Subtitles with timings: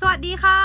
[0.00, 0.60] สวัสดีค่ะ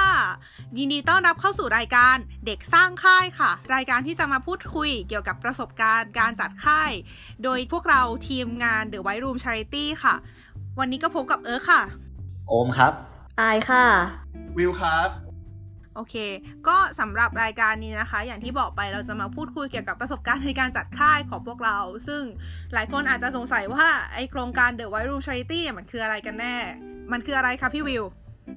[0.77, 6.92] ยินดีต้อนรับเข้าสู่รายการเด็กสร้างค่ายค่ะ รายการที่จะมาพูดคุยเกี่ยวกับประสบการณ์การจัดค่าย
[7.43, 10.15] โดยพวกเราทีมงาน The White Room Charity ค่ะ
[10.79, 11.81] วันนี้ก็พบกับเอิร์ธค่ะ
[12.47, 12.93] โอมครับ
[13.41, 13.86] อายค่ะ
[14.57, 15.09] วิวครับ
[15.95, 16.16] โอเค
[16.68, 21.77] ก็สำหรับรายการนี้นะคะ อย่างที่บอกไปเราจะมาพูดคุยเกี่ยวกับประสบการณ์ในการจัดค่ายของพวกเรา
[22.07, 22.23] ซึ่ง
[22.73, 26.55] หลายคนอาจจะสงสัยว่าไอโครงการ The White Room Charity เนี่ยมันคืออะไรกันแน่
[27.11, 28.05] มันคืออะไรคะพี่วิว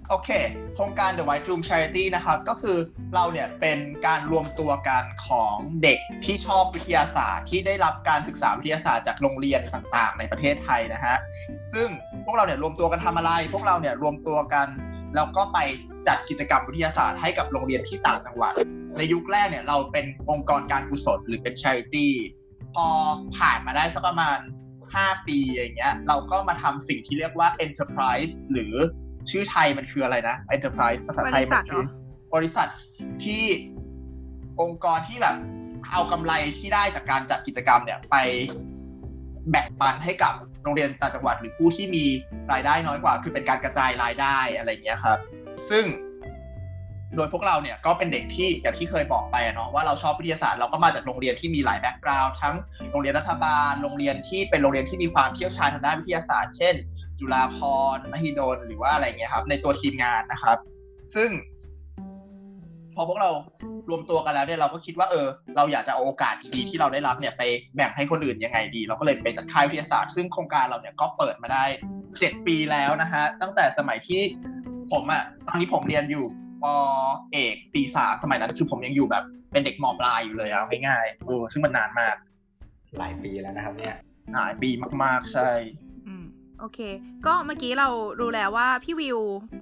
[0.09, 0.31] โอเค
[0.75, 2.79] โครงการ The White Room Charity นะครับ ก็คือ
[3.15, 11.17] เราเนี่ยเป็นการรวมตัวกันของเด็กที่ชอบวิทยาศาสตร์ ที่ได้รับการศึกษาวิทยาศาสตร์จากโรงเรียนต่างๆ ในประเทศไทยนะฮะ
[11.73, 11.89] ซึ่ง
[12.25, 14.69] พวกเราเนี่ยรวมตัวกันทำอะไร พวกเราเนี่ยรวมตัวกัน
[15.15, 15.59] แล้วก็ไป
[16.09, 18.55] จัดกิจกรรมวิทยาศาสตร์ให้กับโรงเรียนที่ต่างจังหวัด
[18.97, 22.07] ในยุคแรกเนี่ยเราเป็นองค์กรการกุศลหรือเป็น charity
[22.75, 22.87] พอ
[23.39, 24.39] ผ่านมาได้สักประมาณ
[24.83, 28.75] 5 ปีอย่างเงี้ย เราก็มาทำสิ่งที่เรียกว่า enterprise หรือ
[29.31, 31.85] ชื่อไทยมันคืออะไรนะ enterprise ภาษาไทยบริษัมัทนเหรคือ
[32.31, 32.69] อบริษัท
[33.25, 33.45] ที่
[34.61, 35.37] องค์กรที่แบบ
[35.91, 38.17] เอากำไรที่ได้จากการจัดกิจกรรมเนี่ยไป
[39.51, 42.05] แบ่งปันให้กับโรงเรียนต่างจังหวัดหรือผู้ที่มี
[42.53, 45.19] รายได้น้อยกว่า คือเป็นการกระจายรายได้อะไรอย่างเงี้ยครับ
[45.71, 45.85] ซึ่ง
[47.17, 52.55] โดยพวกเราเนี่ยก็เป็นเด็กที่อย่างที่เคยบอกไปอะเนาะว่าเราชอบวิทยาศาสตร์เราก็มาจากโรงเรียนที่มีหลายแบ็กกราวด์ทั้ง
[52.91, 56.75] โรงเรียนรัฐบาล โรงเรียนที่เป็นโรงเรียนที่มีความเชี่ยวชาญทางด้านวิทยาศาสตร์ เช่น
[57.25, 57.61] จุฬาภ
[57.97, 60.59] รณ์มหิดลหรือว่าอะไรเงี้ยครับ ในตัวทีมงานนะครับ
[61.15, 61.31] ซึ่ง
[62.95, 63.31] พอพวกเรา
[63.91, 67.43] รวมตัวกันแล้วเนี่ยเราก็คิดว่าเออ เราอยากจะเอาโอกาสดีๆที่เราได้รับเนี่ยไป
[67.75, 71.65] แบ่งให้คนอื่นยังไงดี เราก็เลยไปจัดค่ายวิทยาศาสตร์ ซึ่งโครงการเราเนี่ยก็เปิดมาได้
[72.19, 74.21] เจ็ดปีแล้วนะฮะตั้งแต่สมัยที่
[74.93, 76.25] ผมอะตอนนี้ผมเรียนอยู่
[76.63, 76.65] ป
[77.33, 82.15] เอกปีสามสมัยนั้นคือผมยังอยู่แบบ เป็นเด็กมปลายอยู่เลยเอาง่ายๆเออซึ่งมันนานมาก
[82.99, 83.97] หลายปีแล้วนะครับ เนี่ย
[84.35, 84.71] หลายปี
[85.03, 85.51] มากๆใช่
[85.83, 85.84] อืม
[86.61, 86.79] โอเค
[87.27, 87.89] ก็เมื่อกี้เรา
[88.21, 89.19] รู้แล้วว่าพี่วิว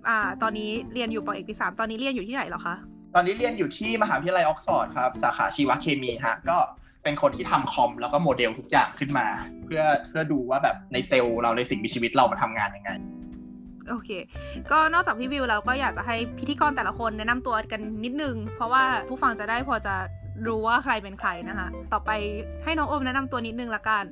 [0.09, 2.77] อ่า ตอนนี้เรียนอยู่ปอเอกปีสามตอนนี้เรียนอยู่ที่ไหนเหรอคะ
[3.15, 6.57] ตอนนี้เรียนอยู่ที่มหาวิทยาลัยออกซฟอร์ดครับ สาขาชีวเคมีฮะ ก็
[7.03, 9.27] เป็นคนที่ทำคอมแล้วก็โมเดลทุกอย่างขึ้นมา
[9.65, 12.91] เพื่อเพื่อดูว่าแบบในเซลล์เราในสิ่งมีชีวิตเรามาทำงานยังไง
[13.91, 14.11] โอเค
[14.73, 19.95] ก็นอกจากพี่วิวเราก็อยากจะให้พิธีกรแต่ละคนแนะนำตัวกันนิดนึง เพราะว่าผู้ฟังจะได้พอจะ
[20.47, 22.11] รู้ว่าใครเป็นใครนะคะ ต่อไป
[22.65, 24.05] ให้น้องโอมแนะนำตัวนิดนึงละกัน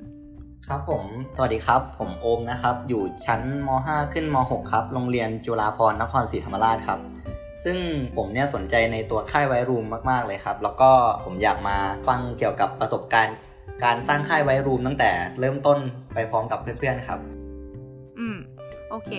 [0.69, 1.05] ครับผม
[1.35, 7.01] สวัสดีครับ ผมโอมนะครับ อยู่ชั้นม .5 ขึ้นม .6 ครับ โรงเรียนจุฬาภรณ์นครศรีธรรมราชครับ
[7.65, 7.79] ซึ่ง
[8.17, 10.91] ผมเนี่ยสนใจในตัวค่ายไวรูมมากๆเลยครับ แล้วก็
[11.25, 11.77] ผมอยากมา
[12.09, 13.37] ฟังเกี่ยวกับประสบการณ์
[13.85, 15.11] การสร้างค่ายไวรูมตั้งแต่
[15.41, 15.79] เริ่มต้น
[16.15, 17.21] ไปพร้อมกับเพื่อนๆครับ
[18.19, 18.37] อืม
[18.91, 19.11] โอเค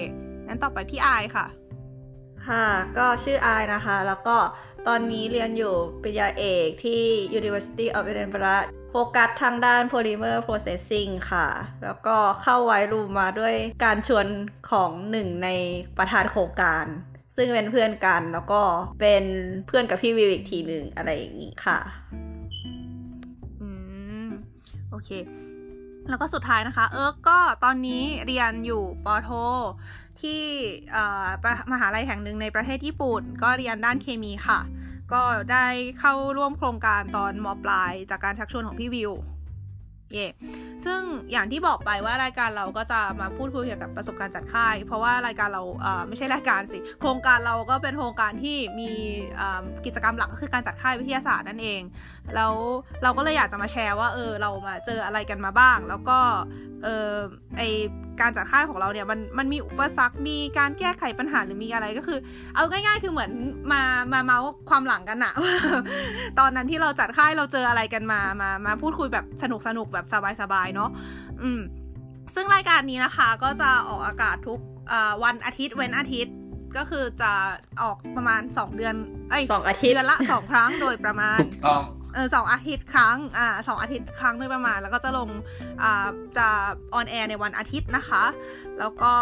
[0.48, 1.46] งั้นต่อไปพี่อายค่ะ
[2.48, 2.66] ค่ะ
[2.98, 4.38] ก็ชื่ออายนะคะ แล้วก็
[4.88, 7.02] ตอนนี้เรียนอยู่ปริญญาเอกที่
[7.40, 11.48] University of Edinburgh โฟกัสทางด้าน Polymer Processing ค่ะ
[11.84, 14.28] แล้วก็เข้าไว้รูมมาด้วยการชวน
[14.72, 15.50] ของหนึ่งใน
[15.98, 16.86] ประธานโครงการ
[17.36, 18.62] ซึ่งเป็นเพื่อนกันแล้วก็
[19.02, 19.24] เป็น
[19.68, 21.80] เพื่อนกับพี่วิวอีกทีหนึ่งอะไรอย่างนี้ค่ะ
[23.62, 23.70] อื
[24.26, 24.28] ม
[24.90, 25.10] โอเค
[26.10, 29.30] แล้วก็สุดท้ายนะคะ เอิร์กก็ตอนนี้เรียนอยู่ปโท
[30.22, 30.42] ที่
[31.72, 34.60] มหาลัยแห่งหนึ่งในประเทศญี่ปุ่น ก็เรียนด้านเคมีค่ะ
[35.14, 35.68] ก็ได้
[36.00, 39.12] เข้าร่วมโครงการตอนมปลายจากการชักชวนของพี่วิว
[40.14, 40.28] เย่
[40.86, 41.02] ซึ่ง
[41.32, 48.92] อย่างที่บอกไปว่ารายการเราก็จะมาพูดคุยเกี่ยวกับประสบการณ์จัดค่าย เพราะว่ารายการเราเไม่ใช่รายการสิ โครงการเราก็เป็นโครงการที่มี
[49.86, 51.82] กิจกรรมหลักก็คือการจัดค่ายวิทยาศาสตร์นั่นเอง
[52.36, 52.54] แล้ว
[53.04, 56.20] เราก็เลยอยากจะมาแชร์ว่าเออเรามาเจออะไรกันมาบ้าง แล้วก็
[56.84, 57.14] เออ
[57.58, 57.62] ไอ
[58.22, 62.20] การจัดค่ายของเราเนี่ยมันมันมีอุปสรรค มีการแก้ไขปัญหาหรือมีอะไรก็คือ
[62.56, 63.32] เอาง่ายๆ คือเหมือน
[63.72, 63.82] มา
[64.14, 65.34] มาเมาส์ความหลังกันอะ
[66.40, 70.06] ตอนนั้นที่เราจัดค่ายเราเจออะไรกันมามามาพูดคุยแบบสนุกสนุกๆแบบ
[70.42, 70.90] สบายๆเนาะ
[71.42, 71.62] อืม
[72.36, 74.60] ซึ่งรายการนี้นะคะก็จะออกอากาศทุก
[74.90, 76.36] เอ่อวันอาทิตย์เว้นอาทิตย์
[76.78, 77.32] ก็คือจะ
[77.82, 78.96] ออกประมาณ 2 เดือน
[79.32, 85.30] เอ้ยสองอาทิตย์เดือนละ 2 ครั้งโดยประมาณถูกต้อง เออสองอาทิตย์ครั้งอ่าสองอาทิตย์ครั้งโดยประมาณ แล้วก็จะลง
[85.84, 86.08] อ่า
[86.38, 86.48] จะ
[86.94, 88.24] on air ในวันอาทิตย์นะคะ
[88.80, 89.14] แล้วก็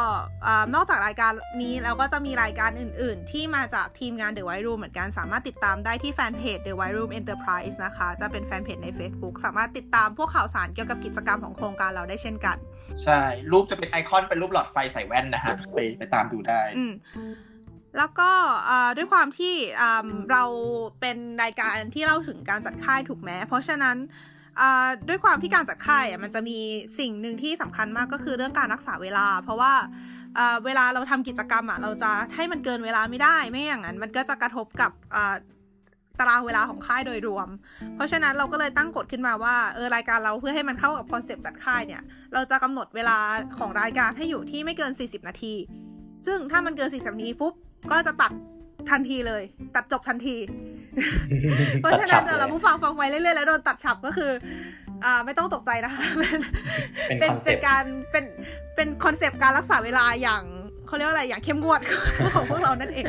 [0.45, 1.31] อ่านอกจากรายการ
[1.61, 12.58] นี้เราก็จะมีรายการอื่น ๆ ที่มาจากทีมงาน The White Room เหมือนกันสามารถติดตามได้ที่ fanpage The White Room Enterprise นะคะ จะเป็นแฟนเพจใน Facebook สามารถติดตามพวกข่าวสารเกี่ยวกับกิจกรรมของโครงการเราได้เช่นกัน
[13.03, 13.22] ใช่
[13.52, 16.93] รูปจะเป็นไอคอนเป็นรูปหลอดไฟใส่แว่นนะฮะไปไปตามดูได้ อืม
[17.97, 18.32] แล้วก็
[18.97, 19.53] ด้วยความที่
[20.32, 20.44] เรา
[21.02, 23.97] เป็นรายการที่เล่าถึงการจัดค่ายถูกไหมเพราะฉะนั้น
[25.09, 26.58] ด้วยความที่การจัดค่ายมันจะมี
[27.00, 29.74] สิ่งหนึ่งที่สำคัญมากก็คือเรื่องการรักษาเวลา เพราะว่า
[30.66, 34.91] เวลาเราทำกิจกรรมอะเราจะให้มันเกินเวลาไม่ได้ไม่อย่างนั้น มันก็จะกระทบกับ
[36.20, 37.47] ตารางเวลาของค่ายโดยรวม
[37.96, 42.02] เพราะฉะนั้นเราก็เลยตั้งกฎขึ้นมาว่าเออรายการเราเพื่อให้มันเข้ากับคอนเซปต์จัดค่ายเนี่ย
[42.34, 43.18] เราจะกำหนดเวลา
[43.58, 45.53] ของรายการให้อยู่ที่ไม่เกิน 40 นาที
[46.26, 47.53] ซึ่งถ้ามันเกิน 40 นาทีปุ๊บ
[47.91, 48.31] ก็จะตัด
[48.90, 49.43] ทันทีเลย
[49.76, 50.37] ตัดจบทันที
[51.81, 54.31] เพราะฉะนั้นตัดฉับเลยเราผู้ฟังฟังไปเรื่อยๆแล้วโดนตัดฉับก็คือ
[55.05, 56.40] อ่าไม่ต้องตกใจนะคะ เป็น
[57.20, 58.26] เป็นคอนเซเป็ปนต์การเป็น
[58.76, 60.43] เป็นคอนเซปต์การรักษาเวลาอย่าง
[60.87, 61.81] เขาเรียกว่าอะไรอย่างเข้มงวด
[62.35, 63.05] ของพวกเรานั่นเอง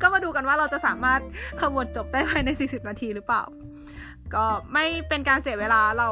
[0.00, 1.20] ก็มาดูกันว่าเราจะสามารถ
[1.60, 3.42] ขมวดจบได้ภายใน 40 นาทีหรือเปล่า
[4.34, 6.08] ก็ไม่เป็นการเสียเวลาเรา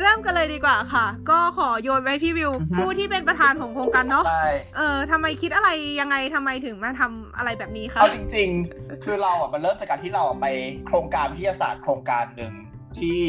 [0.00, 4.46] เริ่มกันเลยดีกว่าค่ะ ก็ขอโยนไว้พี่วิวอือฮึผู้ที่เป็นประธานของโครงการเนาะใช่
[4.76, 5.70] เออทำไมคิดอะไร
[6.00, 10.46] ยังไงทำไมถึงมาทำอะไรแบบนี้คะเอาจริง ๆ คือเราอะมันเริ่มจากการที่เราไป
[10.86, 12.52] โครงการวิทยาศาสตร์โครงการหนึ่ง
[12.98, 13.20] ที่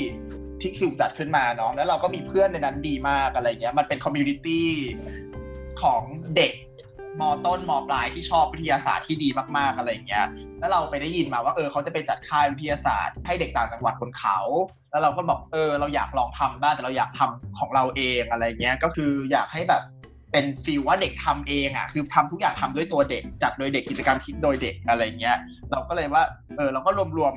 [0.61, 4.67] ที่คิวจัดขึ้นมาเนาะแล้วเราก็มีเพื่อนในนั้นดีมากอะไรเงี้ย มันเป็น community
[5.81, 6.01] ของ
[6.35, 6.53] เด็ก
[7.19, 10.25] มต้นมปลายที่ชอบวิทยาศาสตร์ที่ดีมากๆอะไรเงี้ย
[10.63, 14.37] แล้วเราไปได้ยินมาว่าเออเขาจะไปจัดค่ายวิทยาศาสตร์ ให้เด็กต่างจังหวัดบนเขา
[14.91, 19.81] แล้วเราก็บอกเออเราอยากลองทำบ้างแต่เราอยากทำของเราเองอะไรเงี้ยก็คืออยากให้แบบ
[20.31, 25.37] เป็นฟีลว่าเด็กทำเองอะคือทำทุกอย่างทำด้วยตัวเด็กจัดโดยเด็กกิจกรรมคิดโดยเด็กอะไรเงี้ย
[25.71, 26.23] เราก็เลยว่า
[26.57, 27.33] เออเราก็รวมรวม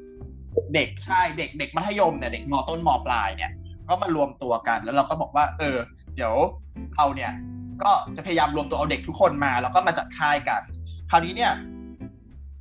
[0.00, 3.52] ๆเด็กใช่เด็กเด็กมัธยมเนี่ยเด็กมต้นมปลายเนี่ย
[3.88, 5.76] ก็มารวมตัวกันแล้วเราก็บอกว่า เออ
[6.16, 6.34] เดี๋ยว
[6.94, 7.32] เราเนี่ย
[7.82, 10.62] ก็จะพยายามรวมตัวเอาเด็กทุกคนมา แล้วก็มาจัดค่ายกัน
[11.10, 11.52] คราวนี้เนี่ย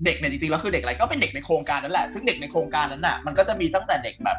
[0.06, 4.38] เด็กเนี่ยจริงๆแล้วคือเด็กอะไรก็เป็นเด็กในโครงการนั่นแหละ ซึ่งเด็กในโครงการนั้นน่ะมันก็จะมีตั้งแต่เด็กแบบ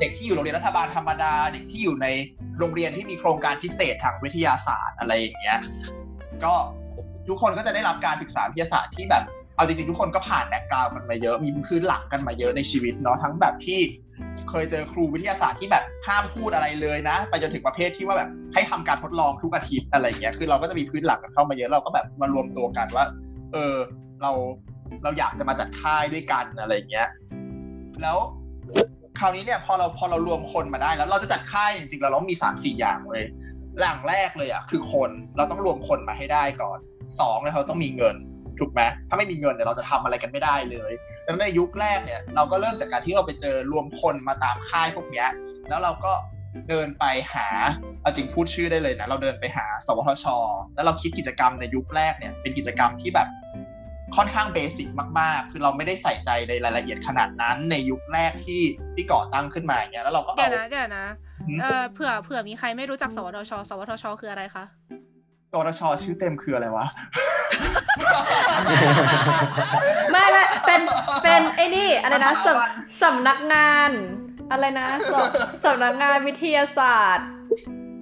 [0.00, 2.06] เด็กที่อยู่โรงเรียนรัฐบาลธรรมดา เด็กที่อยู่ใน
[2.58, 5.58] โรงเรียนที่มีโครงการพิเศษทางวิทยาศาสตร์อะไรอย่างเงี้ย
[6.44, 6.54] ก็
[7.28, 9.24] ทุกคนก็จะได้รับการศึกษาวิทยาศาสตร์ที่แบบ
[9.56, 13.80] เอาจริงๆทุกคนก็ผ่าน background กันมาเยอะ มีพื้นหลังกันมาเยอะในชีวิตเนาะทั้งแบบที่
[14.50, 23.04] เคยเจอครูวิทยาศาสตร์ที่แบบห้ามพูดอะไรเลยนะ ไปจนถึงประเภทที่ว่าแบบให้ทำการทดลองทุกอาทิตย์อะไรอย่างเงี้ยคือเราก็จะมีพื้นหลังกันเข้ามาเยอะเราก็แบบมารวมตัวกันว่า
[23.52, 23.74] เออ
[24.22, 24.32] เรา
[25.02, 27.08] เราอยากจะมาจัดค่ายด้วยกันอะไรเงี้ย
[28.02, 28.18] แล้ว
[29.18, 33.24] คราวนี้เนี่ยพอเราพอเรารวมคนมาได้แล้ว เราจะจัดค่ายจริงๆเราต้องมีสามสี่อย่างเลย
[33.80, 36.78] อย่างแรกเลยอะคือคนเราต้องรวมคนมาให้ได้ก่อน
[37.20, 38.16] สองเลยเราต้องมีเงิน
[38.58, 40.92] ถูกไหมถ้าไม่มีเงินเนี่ยเราจะทำอะไรกันไม่ได้เลย
[41.24, 45.28] ดังนั้นในยุคแรกเนี่ยเราก็เริ่มจากการที่เราไปเจอรวมคนมาตามค่ายพวกเนี้ย
[45.68, 46.12] แล้วเราก็
[46.68, 47.04] เดินไป
[47.34, 47.48] หา
[48.02, 50.26] เอาจริงพูดชื่อได้เลยนะเราเดินไปหา สวทช
[50.74, 53.28] แล้วเราคิดกิจกรรมในยุคแรกเนี่ยเป็นกิจกรรมที่แบบ
[54.16, 54.88] ค่อนข้างเบสิก
[55.20, 58.62] มากๆ คือเราไม่ได้ใส่ใจในรายละเอียดขนาดนั้นในยุคแรกที่
[58.94, 61.06] ที่ก่อตั้งขึ้นมาอย่างเงี้ยแล้วเราก็เดี๋ยเอาวนะเดี๋ยวนะ
[61.48, 64.64] หืมเออเผื่อเผื่อมีใครไม่รู้จักสวทช สวทช คืออะไรคะ
[65.52, 66.86] สวทชชื่อเต็มคืออะไรวะ
[70.12, 70.80] ไม่ไม่เป็น
[71.22, 73.90] เป็นไอ้นี่อะไรนะสำสำนักงาน
[74.50, 77.28] อะไรนะสำสำนักงานวิทยาศาสตร์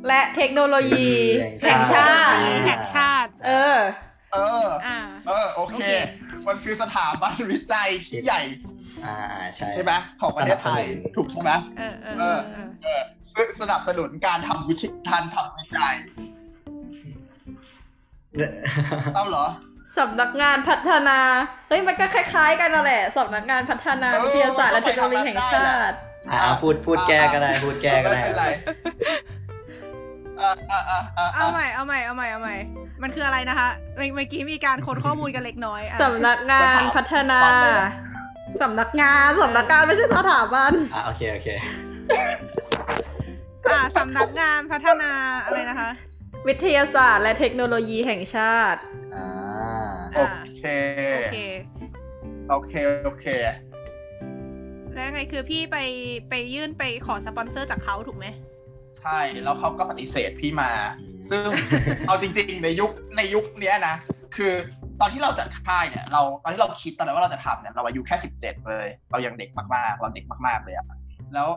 [0.09, 1.13] และเทคโนโลยี
[1.61, 3.79] แห่แห่งงชาชาติติแห่งชาติ เออ
[4.33, 5.91] เอออ่าเออโอเคโอเค
[6.47, 8.41] มันคือสถาบันวิจัยที่ใหญ่
[9.05, 9.17] อ่า
[9.55, 13.03] ใช่ใช่ไหมของประเทศไทยสนับสนุนถูกใช่ไหมเออเออเอเอออ เออ เออ
[13.35, 15.95] ซึ่งสนับสนุนการทำวิธีการทำวิจัย
[19.15, 19.47] เอาเหรอ
[19.99, 21.19] สำนักงานพัฒนา
[21.69, 25.97] เฮ้ย มันก็คล้ายๆ กันนั่นแหละสำนักงานพัฒนาเออวิทยาศาสตร์และเทคโนโลยีแห่งชาติ
[26.31, 28.47] อ่าพูดพูดแก้ก็ได้ พูดแก้ก็ได้ไม่เป็นไร
[30.41, 32.55] อะอะอะอะเอาใหม่ เอาใหม่ เอาใหม่ เอาใหม่
[33.03, 37.41] มันคืออะไรนะคะเมื่อเมื่อกี้มีการค้นข้อมูลกันเล็กน้อยอะสำนักงานพัฒนา
[38.62, 41.49] สำนักงานสำนักงานไม่ใช่สถาบันอ่าโอเคโอเค
[43.71, 45.11] อ่าสำนักงานพัฒนา
[45.45, 45.91] อะไรนะคะ
[46.49, 48.81] วิทยาศาสตร์และเทคโนโลยีแห่งชาติ
[49.17, 49.29] อ่า
[50.14, 50.23] โอ
[50.57, 50.64] เค
[51.14, 51.37] โอเค
[52.49, 52.73] โอเค
[53.05, 53.26] โอเค
[54.95, 55.76] แล้วยังไงคือพี่ไป
[56.31, 58.26] ไปยื่นไปขอสปอนเซอร์จากเขาถูกไหม
[59.00, 60.71] ใช่ แล้วเขาก็ปฏิเสธพี่มา
[61.30, 61.42] ซึ่ง
[62.06, 63.94] เอาจริง ๆ ในยุคในยุคเนี้ยนะ
[64.37, 64.52] คือ
[65.00, 70.87] ตอนที่เราจัดค่ายเนี่ยเราตอนที่เราคิดตอนนั้นว่าเราจะทำเนี่ยเราอายุแค่สิบเจ็ดเลย เรายังเด็กมากๆ เราเด็กมากๆเลยอะ
[71.35, 71.49] แล้ว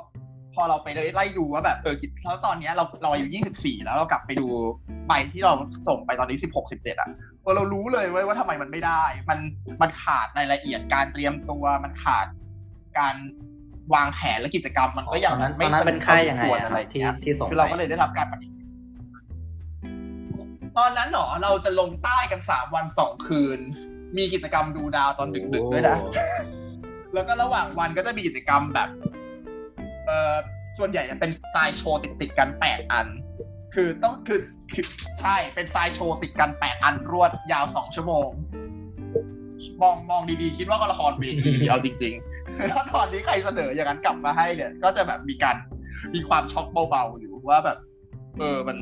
[0.55, 4.47] พอเราไปไล่ดูว่าแบบเออแล้วตอนเนี้ยเราเราอายุยี่สิบสี่แล้วเรากลับไปดู
[5.07, 5.53] ใบที่เรา
[5.87, 7.09] ส่งไปตอนนี้สิบหกสิบเจ็ดอะ
[7.41, 9.39] เออเรารู้เลยเว้ยว่าทำไมมันไม่ได้ มัน
[9.81, 12.25] มันขาดรายละเอียดการเตรียมตัวมันขาด
[12.99, 13.15] การ
[13.93, 18.47] วางแผนและกิจกรรมมันก็ยังตอนนั้นไม่ตอนนั้นเป็นค่ายยังไงสมควรอะอะไรที่เงี้ยที่ส่งคือเราไปก็เลยได้รับการปฏิ
[20.77, 23.59] ตอนนั้นหนอเราจะลงใต้กันสามวันสองคืน
[24.17, 26.25] มีกิจกรรมดูดาวตอนดึกๆด้วยนะโอ้
[27.13, 28.89] แล้วก็ระหว่างวันก็จะมีกิจกรรมแบบ
[30.05, 30.35] เอ่อ
[30.77, 33.07] ส่วนใหญ่จะเป็นทรายโชว์ติดติดๆกันแปดอัน
[33.75, 34.41] คือต้องคือ
[34.73, 34.85] คือ
[35.19, 38.29] ใช่เป็นทรายโชว์ติดกันแปดอันรวดยาวสองชั่วโมง
[39.81, 45.55] มองมองดีๆ คิดว่าก็ละครเวทีเอาจริงๆแล้วตอนนี้ใครเสนออย่างนั้นกลับมาให้เนี่ย ก็จะแบบมีการ
[46.13, 47.77] มีความช็อกเบาๆอยู่ว่าแบบ
[48.39, 48.77] เออมัน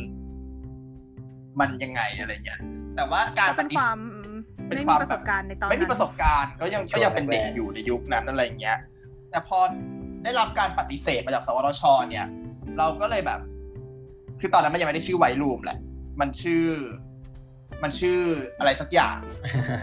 [1.60, 2.60] มันยังไงอะไรเงี้ย
[2.96, 3.98] แต่ว่าการก็เป็นปฏิความ
[4.68, 8.78] เป็นไม่ความีมประสบการณ์ในตอนไม่นั้มีนประสบการณ์ก็ยังช่วงก็ยังเป็นเด็กแรกๆอยู่ในยุคนั้นอะไรอย่างเงี้ย
[9.32, 9.60] แต่พอ
[10.24, 12.28] ได้รับการปฏิเสธมาจากสวทช เนี่ย
[12.78, 13.40] เราก็เลยแบบ
[14.40, 15.78] คือตอนนั้นมันยังไม่ได้ชื่อ White Room แหละ
[16.20, 16.66] มันชื่อ
[17.84, 18.20] มันชื่อ
[18.60, 19.18] อะไรสักอย่าง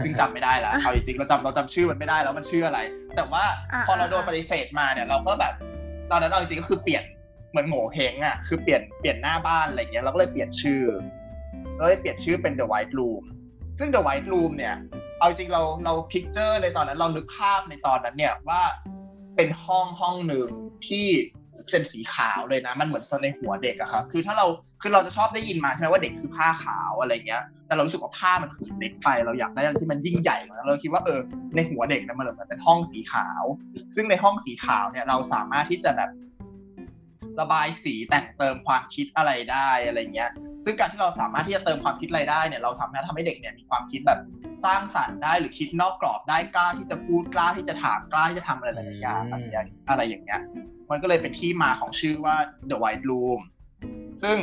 [0.03, 2.79] ซึ่งจำไม่ได้แล้วเอาจริงๆเราจำเราจำชื่อมันไม่ได้แล้วมันชื่ออะไร
[3.15, 3.43] แต่ว่า
[3.73, 5.53] อ่าพอเราโดนอ่าปฏิเสธมาเนี่ย เราก็แบบ
[6.11, 7.03] ตอนนั้นเอาจริงๆก็คือเปลี่ยน
[7.49, 10.81] เหมือนโหงวเฮ้งอะคือเปลี่ยนเปลี่ยนหน้าบ้านอะไรเงี้ยเราก็เลยเปลี่ยนชื่อ
[11.77, 13.23] เราเลยเปลี่ยนชื่อเป็น The White Room
[13.79, 14.75] ซึ่ง The White Room เนี่ย
[15.19, 18.61] เอาจริงเราเรา picture ในตอนนั้นเรานึกภาพในตอนนั้นเนี่ยว่า
[19.35, 20.47] เป็นห้องห้องหนึ่ง
[20.87, 21.07] ที่
[21.71, 24.45] เป็นสีขาวเลยนะ มันเหมือนในหัวเด็กอะครับคือถ้าเรา
[24.81, 31.19] คือเราจะชอบได้ยินมาใช่ไหมว่าเด็กคือผ้าขาวอะไรเงี้ย แต่เรารู้สึกว่าผ้ามันคือเล็กไป เราอยากได้อะไรที่มันยิ่งใหญ่กว่านั้นเราคิดว่าเออ
[31.55, 33.43] ในหัวเด็กนะมันเหมือนเป็นห้องสีขาว
[33.95, 36.09] ซึ่งในห้องสีขาวเนี่ยเราสามารถที่จะแบบ
[37.39, 40.31] ระบายสีแต่งเติมความคิดอะไรได้อะไรเงี้ย
[40.65, 44.19] ซึ่งการที่เราสามารถที่จะเติมความคิดอะไรได้เนี่ยเราสามารถทำให้เด็กเนี่ยมีความคิดแบบ
[44.65, 50.41] สร้างสรรค์ได้หรือคิดนอกกรอบได้กล้าที่จะพูดกล้าที่จะถามกล้าที่จะทำอะไรหลายๆอย่างอะไรอย่างอะไรอย่างเงี้ย
[50.91, 52.35] มันก็เลยเป็นที่มาของชื่อว่า
[52.69, 53.41] The White Room
[54.23, 54.37] ซึ่ง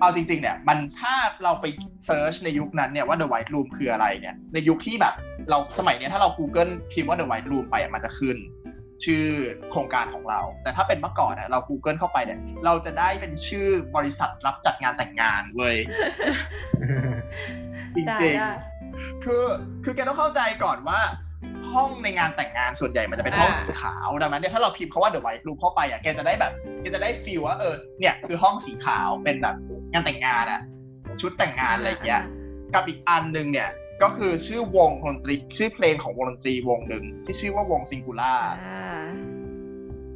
[0.00, 1.66] เอาจริงๆ เนี่ย มันถ้าเราไป
[2.06, 5.14] เซิร์ชในยุคนั้นเนี่ยว่า The White Room คืออะไรเนี่ย ในยุคที่แบบ
[5.50, 8.36] เราสมัยเนี้ยถ้าเรา Google พิมพ์ว่า The White Room ไปมันจะขึ้น
[9.04, 9.24] ชื่อ
[9.70, 15.76] โครงการของเรา แต่ถ้าเป็นเมื่อก่อนเนี่ยเรา Google เข้าไปเนี่ย เราจะได้เป็นชื่อบริษัทรับจัดงานแต่งงานเว้ย
[17.94, 19.44] จได้ริงได้ๆคือ
[19.84, 21.00] คือแกต้องเข้าใจก่อนว่า
[21.74, 29.56] ห้องในงานแต่งงานส่วนใหญ่มันจะเป็นห้องอ่าสีขาวดังนั้นเนี่ยถ้าเราพิมพ์เขาว่า The White Room เข้าไปอะแกจะได้แบบแกจะได้ฟีลว่าเออเนี่ยคือห้องสีขาวเป็นแบบ
[29.92, 30.60] งานแต่งงานอะ
[31.20, 32.22] ชุดแต่งงานอะไรอย่างเงี้ย
[32.74, 33.68] กับอีกอันหนึ่งเนี่ย
[34.02, 38.32] ก็คือชื่อวงดนตรี ชื่อเพลงของวงดนตรีวงหนึ่งที่ชื่อว่าวงซิงคูล่า
[38.64, 39.02] อ่า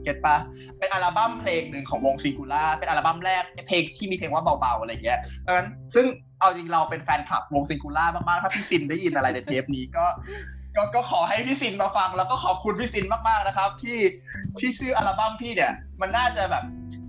[0.02, 0.36] เก็ตปะ
[0.78, 6.06] เป็นอัลบั้มเพลงหนึ่งของวงซิงคูล่าเป็นอัลบั้มแรกเพลงที่มีเพลงว่าเบาๆอะไรอย่างเงี้ยดังนั้นซึ่ง
[6.40, 10.04] เอาจริงเราเป็นแฟนคลับวงซิงคูล่ามากๆถ้าพี่ซินได้ยินอะไรในเทปนี้ก็
[10.76, 13.98] ก็ก็ขอให้พี่ซินมาฟัง แล้วก็ขอบคุณพี่ซินมากๆนะครับ ที่
[14.58, 16.64] ที่ชื่ออัลบั้มพี่เนี่ย มันน่าจะแบบ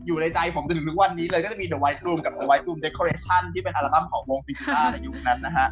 [0.06, 5.68] อยู่ในใจผมจนถึงทุกวันนี้เลยก็จะมี The White Room กับ The White Room Decoration ที่เป็นอัลบั้มของวงซิงคูล่าในยุคนั้นนะฮะ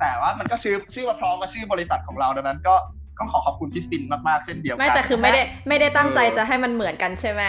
[0.00, 2.74] แต่ว่ามันก็ชื่อชื่อมาพร้อมกับชื่อบริษัทของเราดังนั้นก็
[3.18, 7.42] ก็ขอขอบคุณพี่ซินมากๆเช่นเดียวกันไม่แต่คือไม่ได้ไม่ได้ตั้งใจเออจะให้มันเหมือนกันใช่ไหม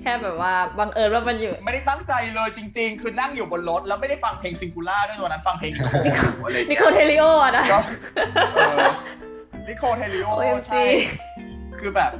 [0.00, 7.80] แค่แบบว่าบังเอิญว่ามันอยู่ ไม่ได้ตั้งใจเลยจริง ๆ คือนั่งอยู่บนรถ แล้วไม่ได้ฟังเพลงซิงคูล่าด้วยวันนั้นฟังเพลงนิโคอยู่อะไรอย่างนิเงี้โคยเทลิโออะนะก็
[8.54, 8.88] เออ
[9.68, 10.84] นิโคเทลิโอ OMG ใช่
[11.80, 12.10] คือแบบ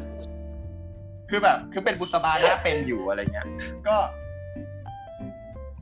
[1.30, 3.46] คือแบบ คือเป็นบุษบาหน้าเป็นอยู่อะไรเงี้ย
[3.86, 3.96] ก็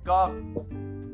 [0.09, 0.19] ก็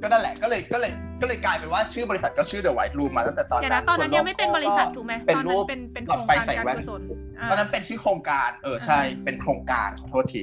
[0.03, 7.03] ก็นั่นแหละก็เลยก็เลย ก็เลยกลายเป็นว่าชื่อบริษัทก็ชื่อ The White Room มาตั้งแต่ตอนเดี๋ยวนั้นะนตอนนั้นยังไม่เป็นบริษัทถูกไหมเป็นตอนรูนั้นปเป็นเป็นหลโคอรดงไฟการใส่การแว่นกุศล
[7.39, 10.43] อ่าตอนนั้นเป็นชื่อโครงการ เออใช่เป็นโครงการขอโทษที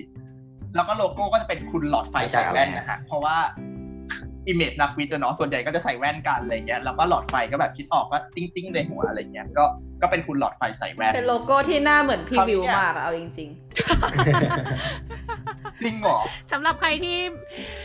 [0.76, 3.38] แล้วก็โลโก้ก็จะเป็นคุณหลอดไฟใส่แว่นนะฮะเพราะว่า
[4.48, 9.66] image นักวิทย์อะเนาะส่วนใหญ่ก็จะใส่แว่นกันอะไรเงี้ยแล้วก็หลอดไฟก็แบบคิดออกว่าติ้งติ้งๆในหัวอะไรเงี้ยก็
[10.02, 13.50] ก็เป็นคุณหลอดไฟใส่แว่นเป็นโลโก้ที่หน้าเหมือนพี่คราวนี้วิวเนี่ยมากอะเอาจริง
[15.84, 16.18] จริงเหรอ
[16.54, 17.18] สำหรับใครที่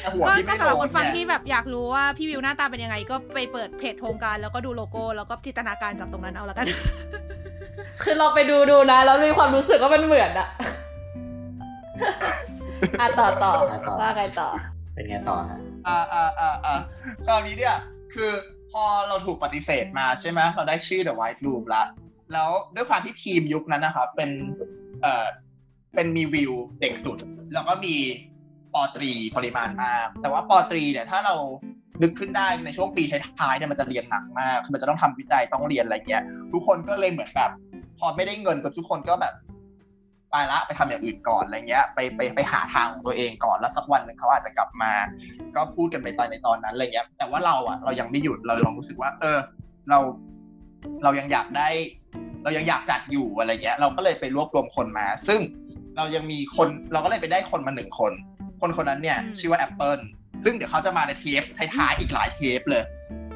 [0.02, 10.48] แต่หัวก็ที่ก็ไม่สำหรับโดคนฟังเยที่แบบอยากรู้ว่าพี่วิวหน้าตาเป็นยังไง ก็ไปเปิดเพจโครงการแล้วก็ดูโลโก้แล้วก็จินตนาการจากตรงนั้นเอาละกันๆคือเราไปดูดูนะ แล้วมีความรู้สึกว่ามันเหมือนอะ
[13.00, 14.48] อะต่อต่ออะต่อว่าไงต่อ
[14.94, 16.74] เป็นไงต่อฮะอ่าอ่าอ่าอ่า
[17.26, 17.76] คราวนี้เนี่ย
[18.14, 18.30] คือ
[18.72, 21.82] พอเราถูกปฏิเสธมาใช่ไหมเราได้ชื่อ The White Room ละ
[22.32, 24.30] แล้วด้วยความที่ทีมยุคนั้นนะครับ เป็น
[25.02, 25.24] เอ่อ
[25.94, 27.18] เป็นมีวิวเด็กสุด
[27.54, 27.94] แล้วก็มี
[28.74, 31.34] ปอตรีปริมาณมาก แต่ว่าปอตรีเนี่ยถ้าเรา
[32.02, 33.02] นึกขึ้นได้ในช่วงปี
[33.38, 36.22] ท้ายๆเนี่ยมันจะเรียนหนักมากคือมันจะต้องทำวิจัยต้องเรียนอะไรเงี้ย
[36.52, 37.50] ทุกคนก็เลยเหมือนแบบ
[37.98, 39.34] พอไม่ได้เงินกับทุกคนก็แบบ
[40.30, 44.92] ไปละไปทำอย่างอื่นก่อนอะไรเงี้ย ไปไปไปหาทางของตัวเองก่อนแล้วสักวันหนึ่งเขาอาจจะกลับมา
[45.56, 49.38] ก็พูดกันไปตอนในตอนนั้นอะไรเงี้ย แต่ว่าเราอะเรายังไม่หยุดเราลองรู้สึกว่า เออ
[49.90, 49.98] เรา
[51.04, 51.68] เรายังอยากได้
[52.42, 55.40] เรายังอยากจัดอยู่อะไรเงี้ย เราก็เลยไปรวบรวมคนมา ซึ่ง
[55.96, 58.12] เรายังมีคนเราก็เลยไปได้คนมาหนึ่งคน
[58.60, 59.98] คนคนนั้นเนี่ยอืมชื่อว่าแอปเปิล
[60.44, 61.42] ซึ่งเดี๋ยวเขาจะมาในเทป
[61.76, 62.84] ท้ายๆอีกหลายเทปเลย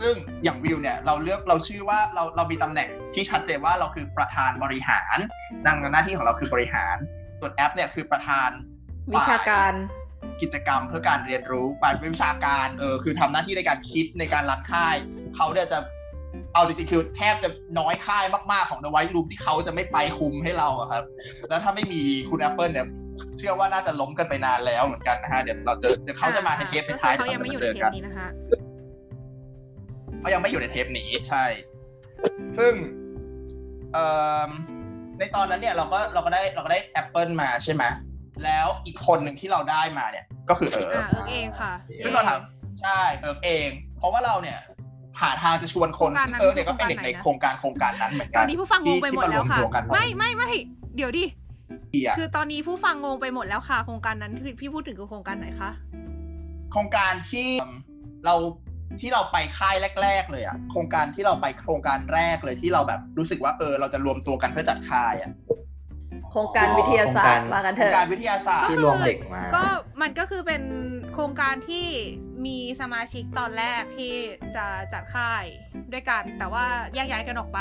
[0.00, 5.16] ซึ่งอย่างวิวเนี่ยเราเลือกเราชื่อว่าเราเรามีตำแหน่งที่ชัดเจนว่าเราคือประธานบริหาร
[5.66, 6.96] ดังนั้นหน้าที่ของเราคือบริหาร
[7.40, 8.50] ส่วนแอปเนี่ยคือประธาน
[9.14, 9.72] วิชาการ
[10.42, 14.96] กิจกรรมเพื่อการเรียนรู้ฝ่ายวิชาการเออคือทำหน้าที่ในการคิดในการรันค่าย
[15.36, 15.78] เขาเนี่ยจะ
[16.54, 21.04] เอาจริงๆคือแทบจะน้อยค่ายมากๆของ The White Room ที่เขาจะไม่ไปคุมให้เราอะครับ
[21.48, 22.86] แล้วถ้าไม่มีคุณ Apple เนี่ย
[23.38, 28.28] เชื่อว่าน่าจะล้มกันไปนานแล้วเหมือนกันนะฮะเดี๋ยวเราเดี๋ยวเดี๋ยวเขาจะมาในเทปก็คือท้ายๆเขายังไม่อยู่ในดี๋วเทราปนี้นะคะ
[30.20, 31.44] เขายังไม่อยู่ในเทปนี้ใช่
[32.58, 32.72] ซึ่ง
[33.92, 34.04] เอ่
[34.48, 34.50] อ
[35.18, 37.84] ในตอนนั้นเนี่ยเราก็เราก็ได้เราก็ได้ Apple มาใช่ไหม
[38.44, 41.72] แล้วอีกคนหนึ่งที่เราได้มาเนี่ย ก็คือเอออ่าเอิร์กเองค่ะ
[42.04, 42.40] ซึ่งเราถาม
[42.82, 43.68] ใช่เอิร์กเอง
[43.98, 44.58] เพราะว่าเราเนี่ย
[45.20, 50.50] หาทางจะชวนคนโครงการนั้นเอิร์กเนี่ยก็เป็นเด็กในโครงการโครงการนั้นเหมือนตกัอนนนี้ผู้ฟังงงไปหมดแล้วค่ะที่ที่มารวมตัวกันไม่ไม่ไม่
[50.96, 51.24] เดี๋ยวดิ
[51.92, 55.70] ที่อะคือตอนนี้ผู้ฟังงงไปหมดแล้วค่ะ โครงการนั้นคือพี่พูดถึงคือโครงการไหนคะ
[56.72, 57.48] โครงการที่
[58.24, 58.34] เรา
[59.00, 65.30] ที่เราไปค่ายแรก ๆ เลยอะโครงการที่เราไปโครงการแรกเลยที่เราแบบรู้สึกว่าเออ เราจะรวมตัวกันเพื่อจัดค่ายอะ
[66.30, 69.62] โครงการวิทยาศาสตร์โครงการมากันโคเถรงการอะวิทยาศาสตร์ที่รวมเด็กมาก็
[70.02, 71.86] มันก็คือเป็นโครงการที่
[72.46, 74.14] มีสมาชิกตอนแรกที่
[74.56, 75.44] จะจัดค่าย
[75.92, 77.60] ด้วยกัน แต่ว่าแยกย้ายกันออกไป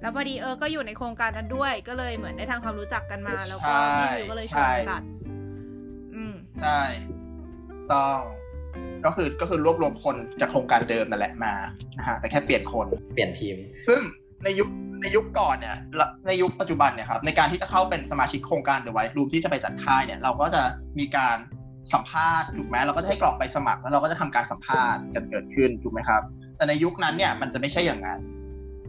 [0.00, 5.02] แล้วพอดีเออก็อยู่ในโครงการนั้นด้วย ก็เลยเหมือนได้ทางความรู้จักกันมา แล้วก็พี่มิวก็เลยชวนมาจัด
[6.14, 6.80] อืมใช่
[7.92, 8.18] ต้อง
[9.04, 11.54] ก็คือก็คือรวบรวมคนจากโครงการเดิมนั่นแหละมา
[11.98, 13.56] นะฮะแต่แค่เปลี่ยนคนเปลี่ยนทีม
[13.88, 14.00] ซึ่ง
[14.44, 14.68] ในยุค
[15.02, 20.62] ในยุคก่อนเนี่ยและในยุคปัจจุบันเนี่ยครับในการที่จะเข้าเป็นสมาชิกโครงการ The White Room ที่จะไปจัดค่ายเนี่ย เราก็จะ
[20.98, 21.36] มีการ
[21.92, 26.22] สัมภาษณ์ถูกไหมเราก็จะให้กรอกไปสมัครแล้วเราก็จะทำการสัมภาษณ์กันเกิดขึ้นถูกไหมครับ
[26.56, 28.20] แต่ในยุคนั้นเนี่ยมันจะไม่ใช่อย่างนั้น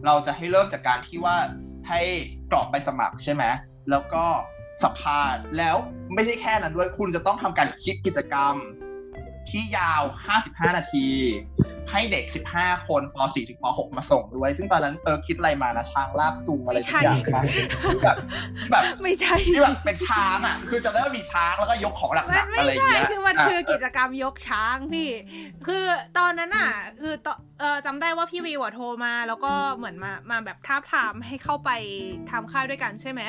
[0.06, 1.36] เราจะให้เริ่มจากการที่ว่า
[1.88, 2.00] ให้
[2.50, 3.44] กรอกไปสมัครใช่ไหม
[3.90, 4.24] แล้วก็
[4.82, 5.76] สัมภาษณ์แล้ว
[6.14, 8.54] ไม่ใช่แค่นั้นด้วยคุณจะต้องทำการคิดกิจกรรม
[9.54, 10.02] ที่ยาว
[10.40, 11.06] 55 นาที
[11.90, 12.24] ให้เด็ก
[12.56, 17.44] 15 คนป .4 ถึงป .6 มาส่งด้วย ซึ่งตอนนั้นเออคิดอะไรมานะช้างลากซุงอะไรทุกอย่างครับ
[18.02, 18.16] แบบ
[18.70, 25.08] แบบไม่ใช่ที่แบบเป็นช้างอะ คือจะได้ว่ามีช้างแล้วก็ยกของหมันนักๆไม่อะไรอย่างใช่เงี้ยคือมันอะคือกิจกรรมยกช้างพี่
[25.66, 25.84] คือ
[26.18, 26.70] ตอนนั้นอะ
[27.00, 27.28] คือต
[27.60, 31.70] เออจำได้ว่าพี่วิวอะโทรมา แล้วก็เหมือนมามาแบบท้าบทามให้เข้าไป
[32.30, 33.20] ทำค่ายด้วยกันใช่ไหม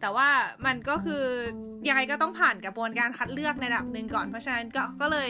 [0.00, 0.28] แต่ว่า
[0.66, 1.24] มันก็คือ
[1.88, 5.28] ยังไงก็ต้องผ่านกระบวนการคัดเลือกในระดับหนึ่งก่อนเพราะฉะนั้นก็ก็เลย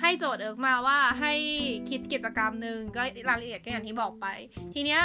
[0.00, 1.32] ให้โจทย์เอิร์กมาว่าให้
[1.88, 4.26] คิดกิจกรรมหนึ่งก็รายละเอียดก็อย่างที่บอกไป
[4.74, 5.02] ทีเนี้ย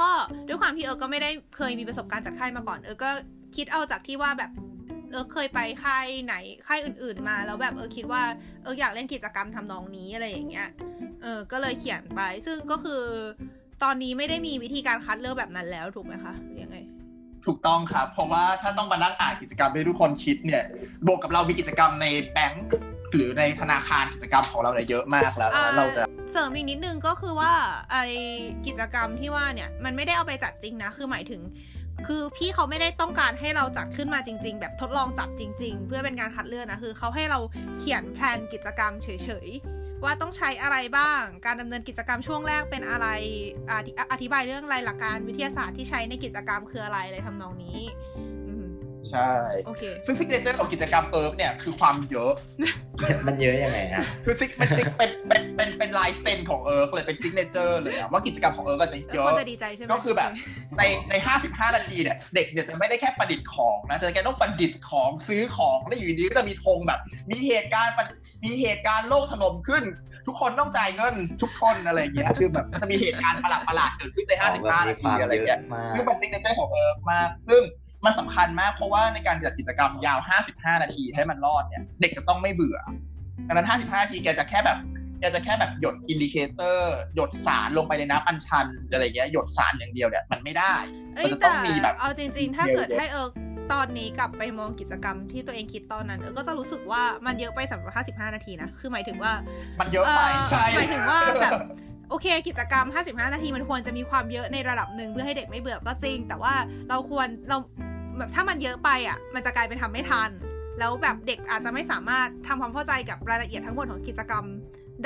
[0.00, 0.10] ก็
[0.48, 3.10] ด้วยความที่เอิร์กก็ไม่ได้เคยมีประสบการณ์จัดค่ายมาก่อนเอิร์กก็
[3.56, 4.50] คิดเอาจากที่ว่าแบบ
[5.10, 6.34] เออเคยไปค่ายไหน
[6.66, 8.22] ค่ายอื่น ๆ มาแล้วแบบเออคิดว่า
[8.62, 10.68] เอออยากเล่นกิจกรรมทำนองนี้อะไรอย่างเงี้ย
[11.22, 13.02] เออก็เลยเขียนไป ซึ่งก็คือ
[13.82, 16.78] ตอนนี้ไม่ได้มีวิธีการคัดเลือกแบบนั้นแล้วถูกไหมคะหรือยังไง
[17.46, 20.64] ถูกต้องครับ เพราะว่าถ้าต้องมานั่งอ่านกิจกรรมให้ทุกคนคิดเนี่ย
[21.06, 22.66] บวกกับเรามีกิจกรรมในแบงก์
[23.14, 27.52] หรือในธนาคารกิจกรรมของเราเนี่ยเยอะมากแล้วนะเราจะเสริมอีกนิดนึงก็คือว่า
[27.90, 27.96] ไอ
[28.66, 31.42] กิจกรรมที่ว่าเนี่ยมันไม่ได้เอาไปจัดจริงนะ คือหมายถึง
[32.06, 37.38] คือพี่เขาไม่ได้ต้องการให้เราจัดขึ้นมาจริง ๆ แบบทดลองจัดจริง ๆ เพื่อเป็นการคัดเลือกนะคือเขาให้เรา
[37.78, 39.08] เขียนแผนกิจกรรมเฉ
[39.46, 43.06] ยๆว่าต้องใช้อะไรบ้าง การดำเนินกิจกรรมช่วงแรกเป็นอะไร
[43.70, 47.80] อธิอธิบายเรื่องรายหลักการวิทยาศาสตร์ที่ใช้ในกิจกรรมคืออะไรอะไรทำนองนี้
[48.16, 48.35] อืม
[49.12, 49.32] ใช่
[49.66, 52.32] โอเค ซึ่ง signature ของกิจกรรมเอิร์กเนี่ยคือความเยอะ
[53.26, 60.30] มันเยอะยังไงฮะคือซิกเป็นซิกเป็นเป็นเป็นเป็นลายเซ็นของเอิร์กเลยเป็น signature เลยอะว่ากิจกรรมของเอิร์กจะเยคนอะจะดีใจใช่ไหมก็คือแบบ
[60.78, 61.14] ในใน
[61.46, 68.04] 55นาทีเนี่ยเด็กเนี่ยจะไม่ได้แค่ประดิษฐ์ของนะจะแกต้องประดิษฐ์ของซื้อของแล้วอยู่ดีก็จะมีธงแบบ มีเหตุการณ์ประ
[68.44, 69.84] มีเหตุการณ์โลกถล่มขึ้น
[70.26, 77.62] ทุกคนต้องจ่ายเงินทุกคนอะไรอย่างเงี้ยคือแบบจะมีเหตุการณ์ประหลาดประหลาดๆเกิดขึ้นในอ๋อแบบ55มีนาคทีวามอะไรเยเงี้อะยมากซึ่งเป็นซิกเนเจอร์ของเอิร์กมากซึ่ง
[78.06, 80.18] มันสำคัญมากเพราะว่าในการจัดกิจกรรมยาว
[80.50, 82.78] 55 นาทีให้มันรอดเนี่ย เด็กจะต้องไม่เบื่อ
[83.46, 84.78] ดังนั้น 55 นาทีแกจะแค่แบบ
[85.20, 90.74] แกจะแค่แบบหยดอินดิเคเตอร์ หยดสารลงไปในน้ำอัญชันอะไรเงี้ยหยดสารอย่างเดียวเนี่ยมันไม่ได้
[91.16, 93.32] เอ้ยแต่มันจะต้แต่องมีแบบเอาจริง ๆ ถ้าเกิดเยอะๆให้เอิร์ก
[93.72, 99.32] ตอนนี้กลับไปมองกิจกรรมที่ตัวเองคิดตอนนั้น เอิร์กก็จะรู้สึกว่ามันเยอะไปสำหรับ 55 นาทีนะ คือหมายถึงว่า
[99.80, 101.52] มันเยอะไปเอ่อใช่หมายถึงว่าแบบ
[102.10, 106.54] โอเค กิจกรรม 55 นาทีมันควรจะมีความเยอะในระดับหนึ่งเพื่อให้เด็กไม่เบื่อก็จริง แต่ว่า
[106.88, 107.56] เราควรเรา
[108.18, 110.30] แบบถ้ามันเยอะไปอะ มันจะกลายเป็นทำไม่ทัน
[110.78, 114.44] แล้วแบบเด็กอาจจะไม่สามารถทำความเข้าใจกับรายละเอียดทั้งหมดของกิจกรรม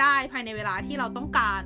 [0.01, 1.63] ได้ภายในเวลาที่เราต้องการ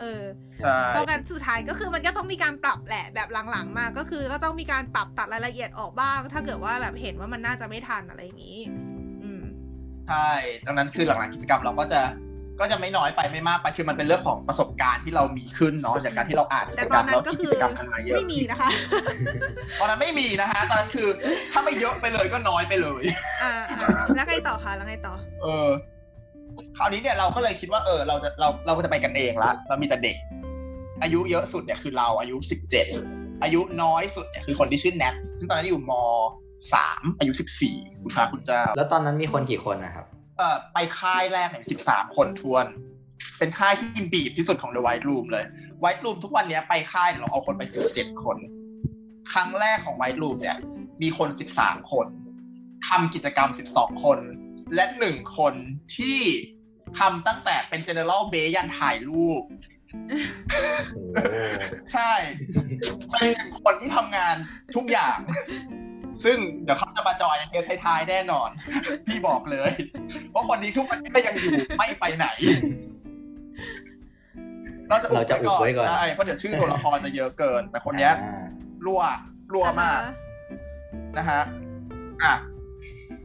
[0.00, 0.22] เออ
[0.60, 8.58] ใช่เพราะกันสุดท้ายก็คือมันก็ต้องมีการปรับแหละแบบหลังๆมาก็คือก็ต้องมีการปรับตัดรายละเอียดออกบ้าง ถ้าเกิดว่าแบบเห็นว่ามันน่าจะไม่ทันอะไรอย่างนี้
[9.22, 9.42] อืม
[10.08, 10.30] ใช่
[10.66, 12.00] ดังนั้นคือหลังๆกิจกรรมเราก็จะ
[12.60, 18.68] ก็จะไม่น้อยไปไม่มากไปคือมันเป็นเรื่องของประสบการณ์ที่เรามีขึ้นเนาะจากการที่เราอ่านกิแต่จตกรอรนมนั้แล้วนก็ที่คืกิอจกรรมกันมาเยอะไม่มีนะคะ
[19.80, 21.08] ตอนนั้นไม่มีนะฮะตอนนั้นคือ
[21.52, 23.02] ถ้าไม่เยอะไปเลยก็น้อยไปเลย
[23.42, 25.68] อ่าอ่าแล้วไงต่อคะแล้วไงต่อ เออ
[26.76, 30.16] คราวนี้เนี่ยเราก็เลยคิดว่าเออ เราจะเราเราก็จะไปกันเองละเรามีแต่เด็ก
[31.02, 32.86] อายุเยอะสุดเนี่ยคือเราอายุสิบเจ็ด
[33.42, 35.92] อายุน้อยสุดเนี่ยคือคนที่ชื่อแนทซึ่งตอนนั้นอยู่ม
[36.74, 40.19] สามอายุสิบสี่คุณพระคุณเจ้าแล้วตอนนั้นมีคนกี่คนนะครับเอ่อ
[40.74, 42.66] ไปค่ายแรกเนี่ยสิบสามคนทวน
[43.38, 45.44] เป็นค่ายที่บีบที่สุดของ The White Room เลย
[45.82, 48.36] White Room ทุกวันเนี้ยไปค่ายเนี่ยเราเอาคนไปสิบเจ็ดคน
[49.32, 50.56] ครั้งแรกของ White Room เนี่ย
[51.02, 52.06] มีคนสิบสามคน
[52.88, 54.18] ทำกิจกรรมสิบสองคน
[54.74, 55.54] และหนึ่งคน
[55.96, 56.18] ที่
[56.98, 59.42] ทำตั้งแต่เป็น General b a s ยันถ่ายรูป
[60.52, 60.62] โอ้
[61.92, 62.12] ใช่
[63.10, 63.30] เป็น
[63.62, 64.36] คนที่ทำงาน
[64.76, 65.16] ทุกอย่าง
[66.24, 68.48] ซึ่งเดี๋ยวเขาจะมาจอยในเทปท้ายๆแน่นอน
[69.06, 69.70] พี่บอกเลย
[70.30, 72.26] เพราะคนนี้ทุกวันนี้ก็ยังอยู่ไม่ไปไหน
[74.88, 78.44] เราจะเราจะอุบไว้ก่อนใช่เพราะเดี๋ยวชื่อตัวละครจะเยอะเกิน แต่คนเนี้ยอ่า
[78.84, 79.02] รั่ว
[79.52, 80.00] รั่วมาก
[81.18, 81.40] นะฮะ
[82.22, 82.34] อะ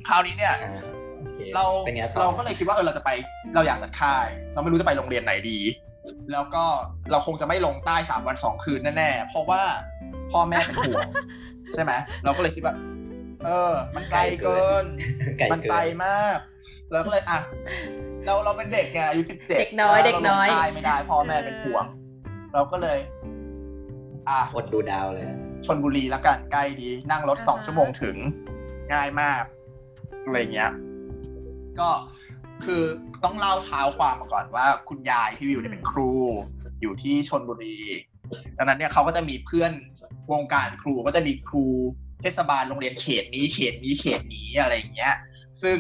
[0.08, 0.82] คราวนี้เนี่ยอ่า
[1.16, 3.10] โอเคเราเป็นไงต่อเราก็เลยคิดว่าเออเราจะไป
[3.56, 5.60] เราอยากจัดค่าย เราไม่รู้จะไปโรงเรียนไหนดี
[6.32, 6.64] แล้วก็
[7.12, 9.62] เราคงจะไม่ลงใต้สามวันสองคืนแน่ๆเพราะว่า
[10.32, 11.10] พ่อแม่เป็นห่วง
[11.74, 11.92] ใช่ไหม
[12.24, 12.76] เราก็เลยคิดว่า
[13.46, 14.86] เออ มันไกลเกิน
[15.40, 16.38] ไกลมันเกิไกลนมาก
[16.92, 17.40] แล้วก็เลยอะ
[18.26, 21.86] เราเราเป็นเด็กไงอายุสิบเจ็ดเด็กน้อยเด็กน้อยตายไม่ได้พ่อแม่เป็นห่วง
[22.54, 23.00] เราก็เลย
[24.28, 25.28] อะอดดูดาวเลย
[25.66, 28.16] ชนบุรีละกันใกล้ดี นั่งรถสองอ่าฮะชั่วโมงถึง
[28.94, 29.44] ง่ายมาก
[30.26, 30.72] อะไรเงี้ย
[31.80, 31.90] ก็
[32.66, 32.84] คือ
[33.24, 36.12] ต้องเล่าเท้าความมาก่อนว่า คุณยายพี่วิวเนี่ยเป็นครู
[36.82, 37.78] อยู่ที่ชนบุรี
[38.58, 39.72] ดังนั้นเนี่ยเขาก็จะมีเพื่อน
[40.32, 41.66] วงการครูก็จะมีครู
[42.22, 45.16] เทศบาลโรงเรียนเขตนี้เขตนี้เขตนี้อะไรอย่างเงี้ย
[45.62, 45.78] ซึ่ง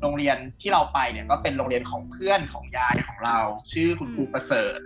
[0.00, 3.38] โรงเรียนที่เราไปเนี่ยก็เป็นโรงเรียนของเพื่อนของยายของเรา
[3.72, 4.78] ชื่อคุณครูประเสริฐ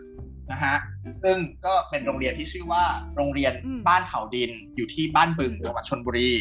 [0.51, 0.77] นะฮะ
[1.23, 1.37] ซึ่ง
[1.67, 2.85] ก็เป็นโรงเรียนที่ชื่อว่า
[3.17, 6.33] โรงเรียนอืมบ้านเขาดินอยู่ที่บ้านบึงจังหวัดชนบุรี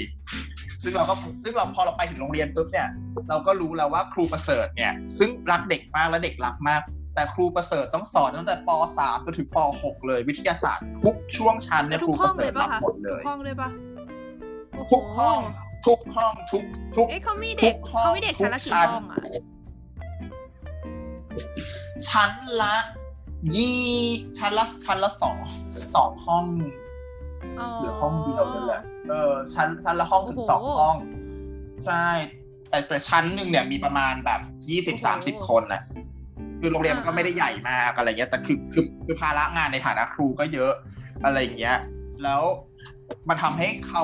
[0.83, 2.89] ซึ่งเราก็ซึ่งเราพอเราไปถึงโรงเรียนปุ๊บเนี่ย
[3.29, 6.81] เราก็รู้แล้วว่าครูประเสริฐเนี่ย ซึ่งรักเด็กมากและเด็กรักมาก
[7.13, 13.69] แต่ครูประเสริฐต้องสอนตั้งแต่ป .3 จนถึงป .6 เลย วิทยาศาสตร์ทุกช่วงชั้นเนี่ยทุครูกปห้องระเสเลริยฐปะรับคะหมดเลทุยกห้องเลยปะ
[14.75, 15.39] โอ้โทุกห้อง
[15.87, 16.63] ทุกห้องทุก
[16.95, 19.19] ทุกเอ๊ะเขามีเด็กทุกห้องเขามีเด็กชั้นละกี่ทุกชั้นห้องอะ
[22.09, 22.75] ชั้นละ
[23.55, 23.83] ยี่
[24.37, 25.37] ชั้นละชั้นละสอง
[25.95, 26.45] สองห้อง
[27.59, 30.95] อ๋อเหลือห้องเดียวนั่นแหละเออชั้นชั้นละห้องถึงโอ้โหสองห้อง
[31.85, 32.07] ใช่
[32.69, 35.81] แต่แต่ชั้นหนึ่งเนี่ยมีประมาณแบบยี่สิบสามสิบคนน่ะ
[36.65, 40.73] คือโรงเรียนมันก็ไม่ได้ใหญ่มากอะไรเงี้ย แต่คือคือคือภาระงานในฐานะครูก็เยอะ
[41.25, 41.77] อะไรอย่างเงี้ย
[42.23, 42.41] แล้ว
[43.29, 44.03] มันทำให้เขา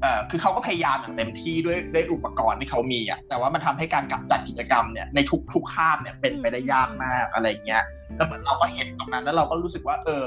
[0.00, 7.82] เอ่อคือเขาก็พยายามอย่างเต็มที่ด้วยด้วยอุปกรณ์ที่เขามีอะแต่ว่ามันทำให้การกับจัดกิจกรรมเนี่ยในทุกทุกคาบเนี่ยเป็นไปได้ยากมากอะไรเงี้ย
[8.16, 10.22] แล้วเหมือนเราก็เห็นตรงนั้นแล้วเราก็รู้สึกว่า เออ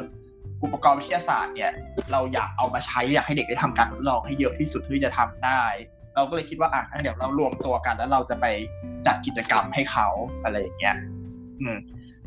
[0.64, 1.72] อุปกรณ์วิทยาศาสตร์เนี่ย
[2.12, 5.64] เราอยากเอามาใช้อยากให้เด็กได้ทำการทดลองให้เยอะที่สุดที่จะทำได้
[6.16, 8.46] เราก็เลยคิดว่าอะงั้นเดี๋ยวเรารวมตัวกันแล้วเราจะไป
[9.06, 10.08] จัดกิจกรรมให้เขา
[10.44, 10.96] อะไรอย่างเงี้ย
[11.62, 11.78] อืม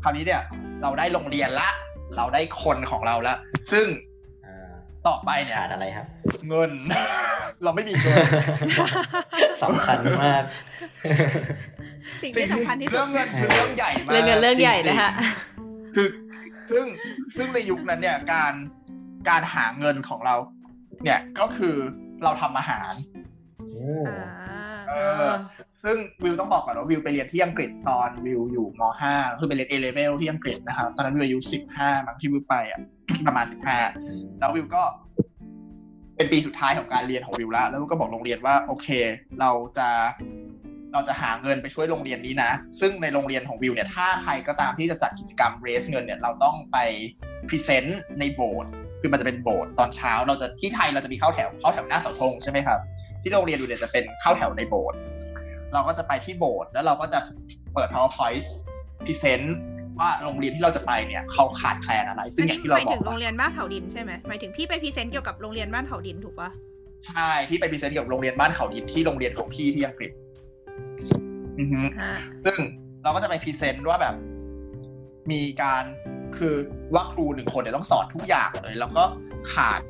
[0.03, 0.41] คราวนี้เนี่ย
[0.81, 1.69] เราได้โรงเรียนละ
[2.17, 3.35] เราได้คนของเราละ
[3.71, 3.87] ซึ่ง
[4.45, 4.71] อ่า
[5.07, 6.05] ต่อไปเนี่ยขาดอะไรครับ
[6.47, 6.71] เงิน
[7.63, 8.17] เราไม่มีเงิน
[9.63, 10.43] สำคัญมาก
[12.23, 15.11] สิ่งที่สำคัญที่สุเรื่ดองเงินคือเรื่องใหญ่มากเรื่องเงินเรื่องใหญ่จรินะๆฮะ
[15.95, 16.07] คือ
[16.71, 16.85] ซึ่ง
[17.37, 18.53] ซึ่งในยุคนั้นเนี่ยการ
[19.29, 20.35] การหาเงินของเรา
[21.03, 21.75] เนี่ยก็คือ
[22.23, 22.93] เราทำอาหาร
[24.07, 24.70] อ่าเออ
[25.83, 31.37] ซึ่งวิวต้องบอกก่อนว่าวิวไปเรียนที่อังกฤษตอนวิวอยู่ม .5 คือไปเรียน A level ที่อังกฤษนะครับ ตอนนั้นวิวอายุ
[31.73, 32.79] 15มั้งที่วิวไปอะ
[33.27, 33.45] ประมาณ
[33.93, 34.83] 15แล้ววิวก็
[36.15, 38.87] เป็นปีสุดท้ายของการเรียนของวิวแล้ว แล้ววิวก็บอกโรงเรียนว่าโอเค
[39.39, 39.89] เราจะ
[40.93, 46.77] เราจะหาเงินไปช่วยโรงเรียนนี้นะ ซึ่งในโรงเรียนของวิวเนี่ย ถ้าใครก็ตามที่จะจัดกิจกรรม raise เงินเนี่ย เราต้องไป
[47.47, 52.79] present ในโบสถ์ คือมันจะเป็นโบสถ์ตอนเช้า เราจะที่ไทยเราจะมีเข้าแถวเข้าแถวหน้าเสาธงใช่ไหมครับ
[53.21, 54.99] ที่โรงเรียนวิวเนี่ยจะเป็นเข้าแถวในโบสถ์
[55.73, 57.19] เราก็จะไปที่โบสถ์แล้วเราก็จะ
[57.73, 58.43] เปิด powerpoint
[59.05, 59.57] พรีเซนต์
[59.99, 66.49] ว่าโรงเรียนที่เราจะไปเนี่ยเขาขาดแคลนอะไร ซึ่งอันอนี้ย่างที่หเราบอก อันนี้หมายถึงโรงเรียนบ้านเขาดินใช่ไหมหมายถึงพี่ไป present เกี่ยวกับโรงเรียนบ้านเขาดินถูกปะ
[67.07, 70.11] ใช่พี่ไป present เกี่ยวกับโรงเรียนบ้านเขาดินที่โรงเรียนของพี่ที่อังกฤษ
[71.59, 72.13] อือฮึฮะ
[72.45, 72.57] ซึ่ง
[73.03, 74.15] เราก็จะไป present ว่าแบบ
[75.31, 75.83] มีการ
[76.37, 76.55] คือ
[76.93, 79.03] ว่าครูหนึ่งคนเนี่ยต้องสอนทุกอย่างเลย แล้วก็
[79.53, 79.81] ขาด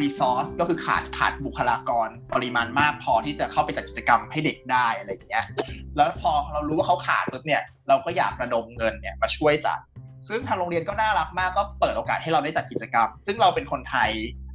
[0.00, 5.46] resource ก็คือขาดขาดบุคลากรปริมาณมากพอที่จะเข้าไปจัดกิจกรรมให้เด็กได้อะไรอย่างเงี้ย
[5.96, 9.78] แล้วพอเรารู้ว่าเขาขาดปุ๊บเนี่ย เราก็อยากระดมเงินเนี่ยมาช่วยจัด
[10.28, 14.10] ซึ่งทางโรงเรียนก็น่ารักมากก็เปิดโอกาสให้เราได้จัดกิจกรรม ซึ่งเราเป็นคนไทย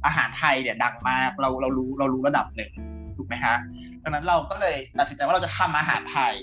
[0.06, 2.70] อาหารไทยเนี่ยดังมาก เราเรารู้เรารู้ระดับหนึ่ง
[3.16, 3.56] ถูกไหมฮะ
[4.02, 6.34] ดังนั้นเราก็เลยตัดสินใจว่าเราจะทำอาหารไทย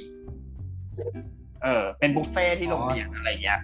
[1.63, 3.59] เออเป็นบุฟเฟ่ที่โรงเรียนอะไรเงี้ย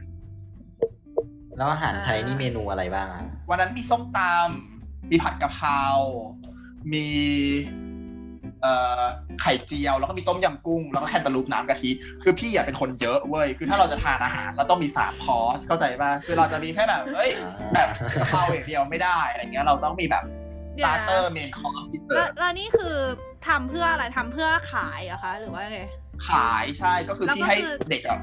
[1.58, 4.71] แล้วอาหารไทยนี่เมนูอะไรบ้างอะวันนั้นมีส้มตำ
[5.10, 5.80] มีผัดกะเพรา
[6.94, 7.08] มี
[8.62, 9.04] เอ่อ
[9.42, 11.90] ไข่เจียว แล้วก็มีต้มยำกุ้ง แล้วก็แคนตาลูปน้ำกะทิ
[12.24, 17.32] คือพี่อะเป็นคนเยอะเว้ย คือถ้าเราจะทานอาหารเราต้องมีสามคอร์สเข้าใจป่ะ คือเราจะมีแค่แบบ เอ้ย
[17.74, 17.88] แบบ
[18.20, 20.24] กะเพราอย่างเดียวไม่ได้ อะไรเงี้ย เราต้องมีแบบ
[20.76, 22.96] เดี๋สยว starter นะ main course แล้วพิเศษแล้วนี่คือ
[23.48, 25.82] ทำเพื่ออะไรทำเพื่อขายเหรอคะ หรือว่าไง
[26.30, 28.20] ขายใช่ ก็คือแล้วก็ที่ให้คือเด็กอะ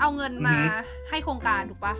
[0.00, 0.68] เอาเงินมาอือฮึ
[1.10, 1.94] ให้โครงการถูกปะ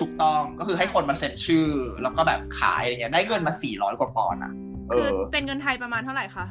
[0.00, 1.66] ถูกต้องก็คือให้คนมาเซ็นชื่อ
[2.02, 4.52] แล้วก็แบบขายอะไรเงี้ยได้เงินมาสี่ร้อยกว่าปอนด์อะ
[4.88, 6.46] เออคือเป็นเงินไทยประมาณเท่าไหร่คะ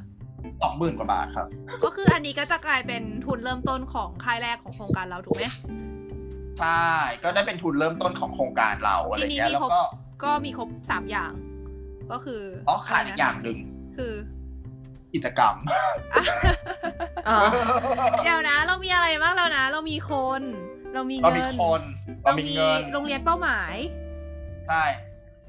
[0.62, 1.48] สองหมื่นกว่าบาทครับ
[1.84, 5.46] ก็คืออันนี้ก็จะกลายเป็นทุนเริ่มต้นของค่ายแรกของโครงการเราถูกไหม
[6.60, 6.88] ใช่
[7.24, 9.84] ก็ได้เป็นทุนเริ่มต้นของโครงการเราอะไรทีนี้เงี้ยมีแล้วครบก็
[10.24, 11.32] ก็มีครบสามอย่าง
[12.12, 13.58] ก็คืออ๋อขาดอีกอย่างหนึ่ง
[13.98, 14.14] คือ
[15.14, 15.56] กิจกรรม
[17.28, 17.38] อ๋อ
[18.24, 20.42] เดี๋ยวนะ เรามีอะไรบ้างแล้วนะ เรามีคน
[20.94, 21.82] เรามีเราเงิมีนคน
[22.24, 23.76] เราเรามีมีเงินโรงเรียนเป้าหมาย
[24.68, 24.84] ใช่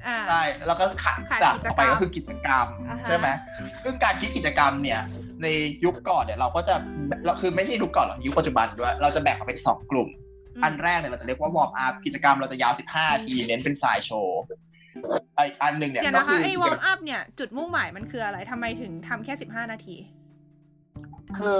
[0.07, 3.27] อ่าใช่แล้วก็ขาดขาดจากกิจต่กรรมอไปก็คือกิจกรรมอ่าฮะใช่ไหม
[3.83, 4.99] ซึ่งการคิดกิจกรรมเนี่ย
[5.43, 5.47] ใน
[5.85, 6.75] ยุคก่อนเนี่ยเราก็จะ
[7.25, 19.95] เราคือไม่ใช่ยุคก่อนหรอกยุคปัจจุบันด้วย เราจะแบ่งออกเป็นสองกลุ่มอันแรกเนี่ยเราจะเรียกว่า warm up กิจกรรมเราจะยาว15นาทีเน้นเป็น sci show อีกอันหนึ่งเนี่ยเดี๋ยวก็นะคะคือไอ้กิจกรรม up เนี่ยจุดมุ่งหมายมันคืออะไรทำไมถึงทำแค่สิบห้านาที
[21.37, 21.59] คือ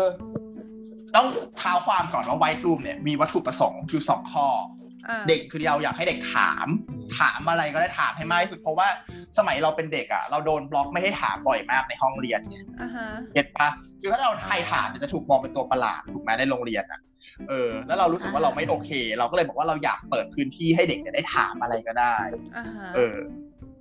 [1.16, 4.48] ต้องเท้าความก่อนว่า White Room เนี่ยมีวัตถุประสงค์คือสองข้อ
[5.10, 6.68] อ่าเด็กคือเราอยากให้เด็กถาม
[7.20, 8.88] ถามอะไรก็ได้ถามให้มากที่สุดเพราะว่า
[9.38, 12.42] สมัยเราเป็นเด็กอะ่ะ เราโดนบล็อกไม่ให้ถามบ่อยมากในห้องเรียน
[12.82, 13.68] อ่าฮะเก็ตปะ
[14.02, 17.00] คือถ้าเราใครถามเนี่ยจะถูกมองเป็นตัวประหลาดถูกไหมในโรงเรียนอะ่ะ
[17.50, 22.16] เออแล้วเรารู้สึกว่าเราไม่โอเค เราก็เลยบอกว่าเราอยากเปิดพื้นที่ให้เด็กเนี่ยได้ถามอะไรก็ได้
[22.58, 23.16] อ่าฮะเออ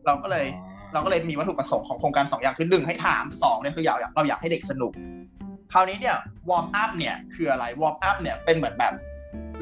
[0.06, 0.46] เราก็เลย
[0.92, 4.92] เราก็เลยมีวัตถุประสงค์ของโครงการสองอย่างคือหนึ่งให้ถามสองเนี่ยคืออยากเราอยากให้เด็กสนุก
[5.76, 6.18] คราวนี้เนี่ย
[6.50, 8.92] warm up เนี่ยคืออะไร warm up เนี่ยเป็นเหมือนแบบ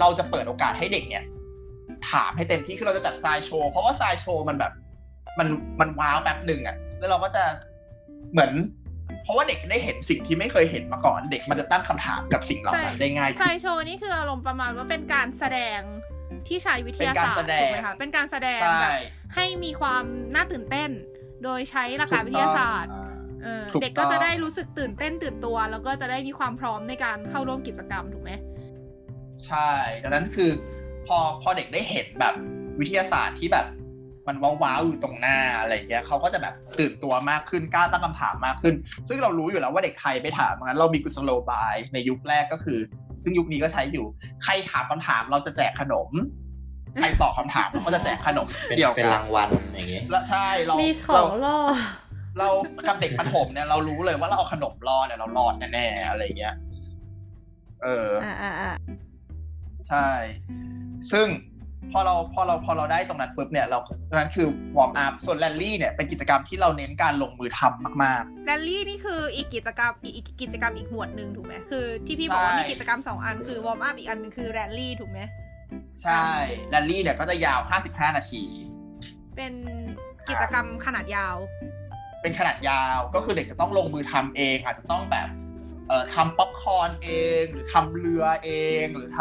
[0.00, 1.24] เราจะเปิดโอกาสให้เด็กเนี่ย
[2.10, 4.72] ถามให้เต็มที่คือเราจะจัดทรายโชว์เพราะว่าทรายโชว์มันแบบ
[5.38, 5.48] มัน
[5.80, 7.44] มันว้าวแป๊บหนึ่งอะแล้วเราก็จะ
[8.32, 8.52] เหมือน
[9.22, 15.80] เพราะว่าเด็กได้เห็นสิ่งที่ไม่เคยเห็นมาก่อน เด็กมันจะตั้งคำถามกับสิ่งเหล่านั้นได้ง่ายไซขึ้น sci show นี่คืออารมณ์ประมาณว่าเป็นการแสดง
[16.48, 18.94] ที่ใช้วิทยาศาสตร์เป็นการแสดงถูกไหมคะเป็นการแสดงใช่แบบ
[19.34, 20.90] ให้มีความน่าตื่นเต้น
[21.44, 22.92] โดยใช้หลักการวิทยาศาสตร์
[23.44, 28.30] เออถูกต้องเด็กก็จะได้รู้สึกตื่นเต้นตื่นตัว แล้วก็จะได้มีความพร้อมในการเข้าร่วมกิจกรรมถูกไหม
[29.46, 29.70] ใช่
[30.02, 30.50] ดังนั้นคือ
[31.06, 32.34] พอพอเด็กได้เห็นแบบ
[32.80, 33.66] วิทยาศาสตร์ที่แบบ
[34.28, 38.74] มันว้าวๆอยู่ตรงหน้าอะไรอย่างเงี้ยเขาก็จะแบบตื่นตัวมากขึ้นกล้าตั้งคำถามมากขึ้น
[39.08, 42.78] ซึ่งเรารู้อยู่แล้วว่าเด็กไทยไม่ถามงั้นเรามีกุศโลบายในยุคแรกก็คือ
[43.22, 44.06] ซึ่งยุคนี้ก็ใช้อยู่
[44.44, 46.10] ใครถามคำถามเราจะแจกขนม
[47.00, 51.58] ใครตอบคำถามเราก็จะแจกขนมเป็นเดียวเป็นกันรางวัลอย่างเงี้ยและใช่เรามีขอเรางล่อ
[52.38, 52.48] เรา
[52.86, 56.54] กับเด็กประถมเนี่ยเรารู้เลยว่าเราเอาขนมรอดเนี่ยเรารอดแน่ๆอะไรอย่างเงี้ย
[57.82, 58.72] เอออ่าอ่าอ่า
[59.88, 60.08] ใช่
[61.12, 61.28] ซึ่ง
[61.92, 76.26] พอเราพอเราพอเราได้ตรงนั้นปุ๊บเนี่ยเราตรงนั้นคือ warm up ส่วนแรลลี่เนี่ยเป็นกิจกรรมที่เราเน้นการลงมือทำมากแรลลี่นี่คืออีกกิจกรรมอีกอีกกิจกรรมอีกหมวดหนึ่งถูกไหมคือที่พี่บอกว่าใช่มีกิจกรรมสองอันคือ warm up อีกอันหนึ่งคือแรลลี่ถูกไหมๆใช่
[76.70, 78.42] แรลลี่เนี่ยก็จะยาว 55 นาที
[79.36, 79.54] เป็น
[80.28, 81.36] กิจกรรมขนาดยาว
[82.22, 85.28] เป็นขนาดยาวก็คือเด็กจะต้องลงมือทำเอง อาจจะต้องแบบ
[85.88, 88.50] เอ่อทำป๊อปคอร์นเอง หรือทำเรือเอ
[88.82, 89.20] ง หรือท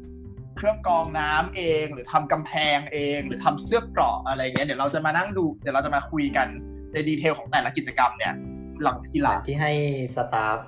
[0.00, 6.46] ำเครื่องกรองน้ำเอง หรือทำกำแพงเอง หรือทำเสื้อเกราะอะไรเงี้ยเดี๋ยวเราจะมานั่งดูเดี๋ยวเราจะมาคุยกัน
[6.92, 8.34] ใน detail ของแต่ละกิจกรรมเนี่ย
[8.82, 9.72] หลังทีหลังที่ให้
[10.14, 10.58] staff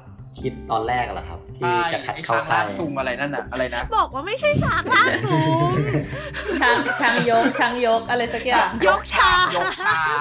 [0.41, 5.71] คิดตอนแรกเหรอครับ ที่จะคัดไอ้เข้าช้างค่าลายกซุงอะไรนั่นน่ะอะไรนะ บอกว่าไม่ใช่ช้างลากสูง
[6.61, 9.47] ช้างช้างยกช้างยกอะไรสักอย่างยกช้าง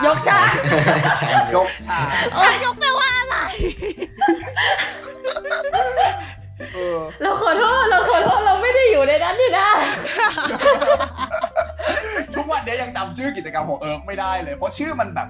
[0.05, 0.41] ยกชา
[0.75, 0.87] ยก
[1.27, 1.99] ช้างยกชา
[2.39, 3.37] ช้างยกแปลว่าอะไร
[6.73, 9.69] เออเราขอโทษเราขอโทษเราไม่ได้อยู่ในนั้นนี่นะ
[12.35, 15.27] ทุกวันนี้ยังจำชื่อกิจกรรมของเอิร์กไม่ได้เลย เพราะชื่อมันแบบ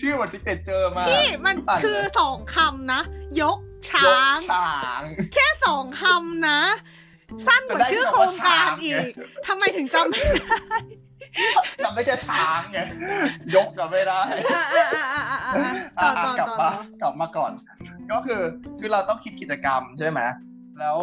[0.00, 3.00] ชื่อมัน signature มากพี่มันตายแล้วคือสองคำนะ
[3.40, 5.00] ยกช้าง ยกช้าง
[5.34, 6.60] แค่สองคำนะ
[7.46, 9.12] สั้นกว่าชื่อโครงการอีก
[9.46, 10.36] ทำไมถึงจำไม่ได้
[11.84, 12.78] จำได้แค่ช้างไง
[13.54, 14.20] ยกจำไม่ได้
[14.52, 16.70] อะอะอะอะอะอะต่อต่อกลับต่อมา
[17.02, 17.52] ต่อกลับมาก่อน
[18.12, 18.42] ก็คือ
[18.80, 20.20] คือเราต้องคิดกิจกรรมใช่ไหม
[20.80, 20.96] แล้ว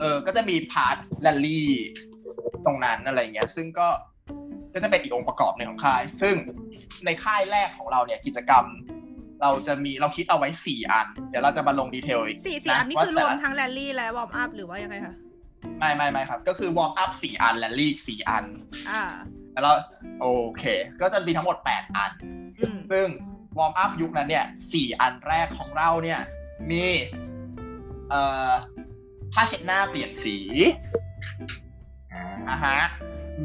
[0.00, 1.68] เออก็จะมี part แรลลี่
[2.66, 3.88] ตรงนั้นอะไรเงี้ย ซึ่งก็
[4.74, 6.34] ก็จะเป็นอีกองค์ประกอบหนึ่งของค่าย ซึ่ง
[7.04, 8.64] ในค่ายแรกของเราเนี่ยกิจกรรม
[9.42, 15.14] เราจะมีเราคิดเอาไว้สี่อัน เดี๋ยวเราจะมาลง detail อีกสี่สี่อันนี้คือว่าวมแต่ละรวมทั้งแรลลี่และ warm up หรือว่ายังไงคะ
[15.78, 18.44] ไม่ไม่ไม่ครับ ก็คือ warm up สี่อันแรลลี่สี่อัน
[18.90, 19.02] อ่า
[19.52, 19.72] แล้วเรา
[20.20, 20.26] โอ
[20.58, 20.64] เค
[21.00, 22.12] ก็จะมีทั้งหมดแปดอัน
[22.60, 23.06] อืมซึ่ง
[23.58, 26.20] warm up ยุคนั้นเนี่ยสี่อันแรกของเราเนี่ย
[26.70, 26.84] มี
[28.08, 28.52] เอ่อ
[29.32, 30.36] ผ้าเช็ดหน้าเปลี่ยนสี
[32.12, 32.78] อ่านะฮะ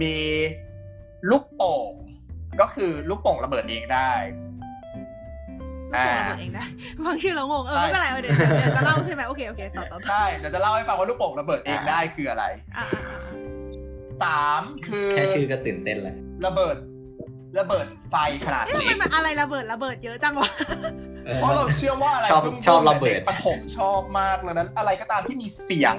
[0.01, 0.15] มี
[1.29, 1.91] ลูกโป่ง
[2.61, 4.11] ก็คือลูกโป่งระเบิดเองได้
[5.93, 6.65] ลูกโป่งระเบิดเองได้
[7.05, 12.43] ฟังชื่อแล้วงงเออไม่เป็นไรเออเดี๋ยวเดี๋ยวเดี๋ยวจะเล่าใช่ไหมโอเคโอเคต่อต่อต่อใช่เดี๋ยวจะเล่าให้ฟังว่าลูกโป่งระเบิดเองได้คืออะไร
[12.77, 13.19] อ่าอ่าอ่า
[14.23, 16.75] สามคือแค่ชื่อก็ตื่นเต้นแล้วระเบิด
[17.59, 20.49] ระเบิดไฟขนาดเอ๊ะทำไมเล็กมันอะไรระเบิดระเบิดเยอะจังวะ
[21.25, 25.95] เออเพราะเราเชื่อว่าอะไรชอบบึ้มๆชอบระเบิดเด็กประถมชอบมากเลยนั้น อะไรก็ตามที่มีเสียง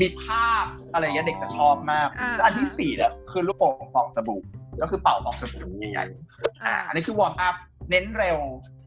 [0.00, 4.40] มีภาพอะไรอย่างเงี้ยเด็กจะชอบมากอ่าแล้วอันที่สี่เนี่ยคือลูกโป่งฟองสบู่
[4.82, 5.62] ก็คือเป่าฟองสบู่
[5.92, 7.54] ใหญ่ๆอ่าอ่าอันนี้คือ warm up
[7.90, 8.38] เน้นเร็ว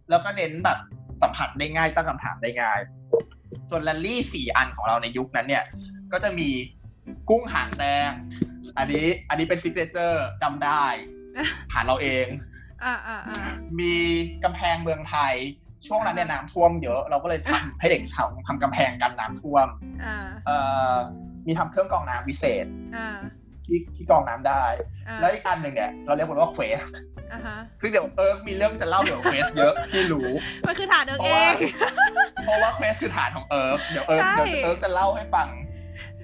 [0.09, 0.77] แล้วก็เน้นแบบ
[1.21, 2.79] สัมผัสได้ง่ายตั้งคำถามได้ง่าย
[3.69, 5.63] ส่วนแรลลี่สี่อันของเราในยุคนั้นเนี่ย
[6.11, 6.49] ก็จะมี
[7.29, 8.11] กุ้งหางแดง
[8.77, 10.83] อันนี้ อันนี้เป็น signature จำได้
[11.71, 12.27] ผ่านเราเอง
[12.83, 13.37] อ่าอ่าอ่า
[13.79, 13.93] มี
[14.43, 15.33] กำแพงเมืองไทย
[15.87, 19.67] ช่วงนั้นเนี่ยน้ำท่วมเยอะ เราก็เลยทำให้เด็กทำทำกำแพงกันน้ำท่วม
[20.03, 20.57] อ่าเอ่
[20.93, 20.95] อ
[21.47, 23.17] มีทำเครื่องกรองน้ำวิเศษอ่า
[23.65, 24.63] ที่ที่กรองน้ำได้
[25.07, 26.81] อ่าแล้วอีกอันหนึ่งเนี่ยเราเรียกมันว่า quest
[27.31, 30.29] อ่าฮะซึ่งเดี๋ยวเอิร์กมีเรื่องจะเล่าเกี่ยวกับ quest เยอะที่รู้
[30.67, 31.55] มันคือฐานเอิร์กเพเอง
[32.43, 35.47] เพราะว่าเพราะว่า quest คือฐานของเอิร์กเดี๋ยวเอิร์กใช่เดี๋ยวเอิร์กจะเล่าให้ฟัง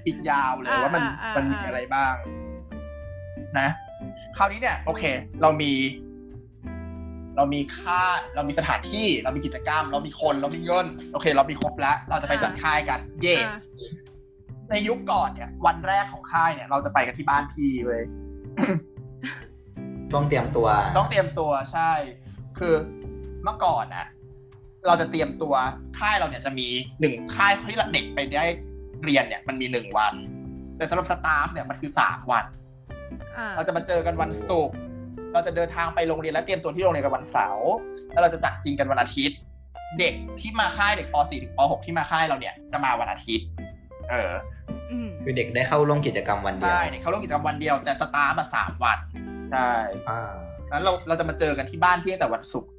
[0.06, 2.14] อีกยาวเลยอ่าว่ามันอ่าอ่ามันมีอะไรบ้าง
[3.60, 3.70] นะ
[4.38, 5.04] คราวนี้เนี่ย โอเค
[5.42, 5.74] เรามี
[7.36, 8.02] เรามีค่า
[8.36, 13.58] เรามีสถานที่ เรามีกิจกรรม เรามีคน เรามีเงิน โอเค เรามีครบแล้ว เราจะไปจัดค่ายกัน เย่อ่า
[14.70, 18.04] ในยุคก่อนเนี่ย วันแรกของค่ายเนี่ย เราจะไปกันที่บ้านพี่เว้ย
[20.12, 21.92] ช่วงเตรียมตัว ต้องเตรียมตัวใช่
[22.60, 22.74] คือ
[23.44, 24.06] เมื่อก่อนนะ
[24.88, 25.54] เราจะเตรียมตัว
[26.00, 26.68] ค่ายเราเนี่ยจะมี
[27.00, 28.46] หนึ่งค่ายที่เด็กไปได้
[29.04, 30.14] เรียนเนี่ย มันมีหนึ่งวัน
[30.78, 32.46] แต่สำหรับสตาฟเนี่ยมันคือสามวัน
[33.38, 34.76] อ่าเราจะมาเจอกันวันศุกร์
[35.34, 37.72] เราจะเดินทางไปโรงเรียนและเตรียมตัวที่โรงเรียนกันวันเสาร์
[38.12, 39.38] แล้วเราจะจัดจริงกันวันอาทิตย์
[40.00, 43.46] เด็กที่มาค่ายเด็กป .4 ถึงป .6 ที่มาค่ายเราเนี่ยจะมาวันอาทิตย์
[44.12, 44.34] เออ
[44.92, 48.98] อืมคือเด็กได้เข้าร่วมกิจกรรมวันเดียว ใช่เด็กเขาร่วมกิจกรรมวันเดียวแต่สตาฟมาสามวัน
[49.52, 49.72] ใช่
[50.10, 50.22] อ่า
[50.72, 52.72] นั้นเราเราจะมาเจอกันที่บ้านพี่ตั้งแต่วันศุกร์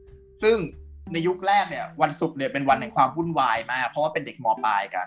[0.43, 0.57] ซึ่ง
[1.13, 5.07] ในยุคแรกเนี่ย วันศุกร์เนี่ยเป็นวันแห่งความวุ่นวายมากเพราะว่าเป็นเด็กมปลายกัน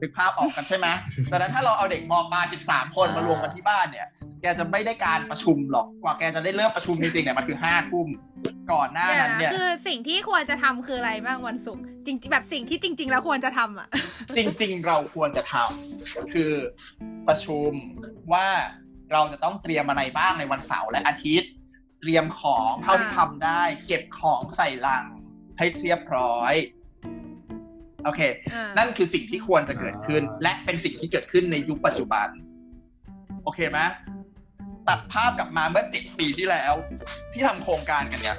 [0.00, 0.88] นึกภาพออกกันใช่ไหม
[1.28, 4.08] แต่นั้นถ้าเราเอาเด็กมปลาย13 คนมารวมกันที่บ้านเนี่ย
[4.42, 8.08] แกจะไม่ได้การประชุมหรอก กว่าแกจะได้เริ่มประชุมจริงๆเนี่ยมันคือห้าทุ่ม
[8.72, 13.88] ก่อนหน้าเดี๋ยวนั้นนะเนี่ยคือสิ่งที่ควรจะทำคืออะไรบ้างวันศุกร์จริงๆแบบสิ่งที่จริง ๆ แล้วควรจะทำอะ
[14.36, 16.52] จริง ๆ เราควรจะทำคือ
[17.28, 17.70] ประชุม
[18.32, 18.46] ว่า
[19.12, 21.50] เราจะต้องเตรียมอะไรบ้างในวันเสาร์และอาทิตย์
[22.00, 25.04] เตรียมของเท่าที่ทำได้ เก็บของใส่ลัง
[25.58, 26.54] ให้เรียบร้อย
[28.04, 28.20] โอเค
[28.52, 32.28] อ่านั่นคือสิ่งที่ควรจะเกิดขึ้นอ่าและเป็นสิ่งที่เกิดขึ้นในยุคปัจจุบัน
[33.44, 33.78] โอเคไหม
[34.88, 36.72] ตัดภาพกลับมาเมื่อเจ็ดปีที่แล้ว
[37.32, 38.36] ที่ทำโครงการกันเนี่ย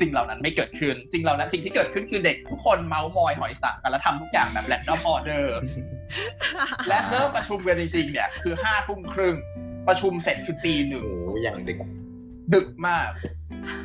[0.00, 5.58] สิ่งเหล่านั้นไม่เกิดขึ้น สิ่งเหล่านั้นสิ่งที่เกิดขึ้นคือเด็กทุกคนเมาส์มอยหอยสังกันแล้วทำทุกอย่างแบบแรนดอมออเดอร์
[6.88, 9.36] และเริ่มประชุมกันจริงๆเนี่ย คือห้าทุ่มครึ่ง
[9.88, 11.78] ประชุมเสร็จคือตีหนึ่งโอ้โหอย่างดึก
[12.54, 13.10] ดึกมาก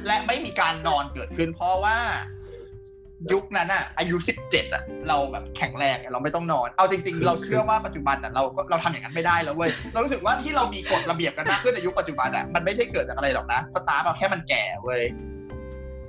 [0.08, 1.98] และไม่มีการนอนเกิดขึ้น เพราะว่า
[3.32, 15.02] ยุคนั้นอะอายุสิบเจ็ดอะเราแบบแข็งแรงอะเราไม่ต้องนอน เอาจริงๆ เราเชื่อว่าปัจจุบันอะเราก็เราทำอย่างนั้นไม่ได้แล้วเว้ยเรารู้สึกว่าที่เรามีกฎระเบียบกันมากขึ้นในยุคปัจจุบันอะมันไม่ใช่เกิดจากอะไรหรอกนะสตาร์แบบแค่มันแก่เว้ย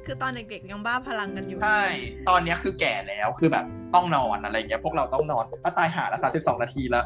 [0.07, 1.83] คือตอนเด็กๆยังบ้าพลังกันอยู่ ใช่
[2.29, 3.65] ตอนเนี้ยคือแก่แล้วคือแบบ
[3.95, 7.05] ต้องนอนอะไรเงี้ย พวกเราต้องนอนก็ตายหาละสามสิบสองนาทีแล้ว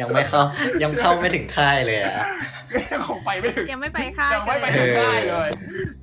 [0.00, 0.42] ยังไม่เข้า
[0.82, 2.14] ยังเข้าไม่ถึงค่ายเลยอะ
[2.92, 5.48] ยังคงไปไม่ถึงยังไม่ไปค่ายยังไม่ไปกันถึงเลยได้เลย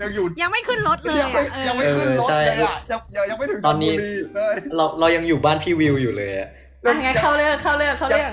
[0.02, 6.50] ยังอยู่ยังไม่ขึ้นรถเลยยังไม่อะเออยังไม่ขึ้นรถเลยอะยังยังยังไม่ถึงตอนนี้ชลบุรีเลยเราเรายังอยู่บ้านพี่วิวอยู่เลยอะ
[6.86, 8.32] อะงั้นเข้าเรื่องเข้าเรื่องเข้าเรื่อง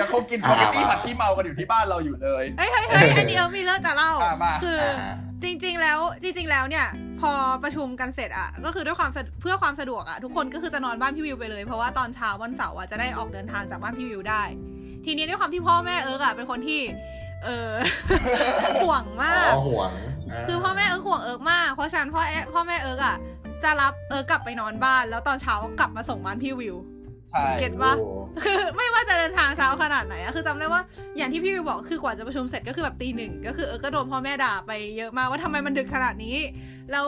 [0.00, 6.86] ยังคงกินอ่า comedy มาผัดขี้เมากันอยู่ที่บ้านเราอยู่เลยเฮ้ยเฮ้ยเฮ้ยอันนี้เอิร์กมีเรื่องจะเล่าอะมาคืออ่าจริง ๆ แล้วจริง ๆ แล้วเนี่ย
[7.20, 7.32] พอ
[7.64, 14.42] ประชุมกันเสร็จอะก็คือด้วยความสะเพื่อความสะดวกอะทุกคนก็คือจะนอนบ้านพี่วิวไปเลย เพราะว่าตอนเช้าวันเสาร์อะจะได้ออกเดินทางจากบ้านพี่วิวได้
[15.04, 16.80] ทีนี้ด้วยความที่พ่อแม่เอิร์กอะเป็นคนที่
[17.44, 17.70] เออ
[18.82, 23.16] ห่วงอ๋มากอห่วงาคือพ่อแม่เอิร์กห่วงเอิร์กมากเพราะฉะนั้นพ่อแอพ่อแม่เอิร์กอะ
[23.62, 26.93] จะรับเอิร์กกลับไปนอนบ้าน แล้วตอนเช้ากลับมาส่งบ้านพี่วิวใช่
[27.60, 28.08] get ปะโอ้
[28.44, 30.82] คือไม่ว่าจะเดินทางเช้าขนาดไหนอะคือจำได้ว่า
[31.16, 36.36] อย่างที่พี่วิวบอกคือกว่าจะประชุมเสร็จก็คือแบบตีหนึ่งก็คือเอิร์กก็โดนพ่อแม่ด่าไปเยอะมากว่าทำไมมันดึกขนาดนี้
[36.92, 37.06] แล้ว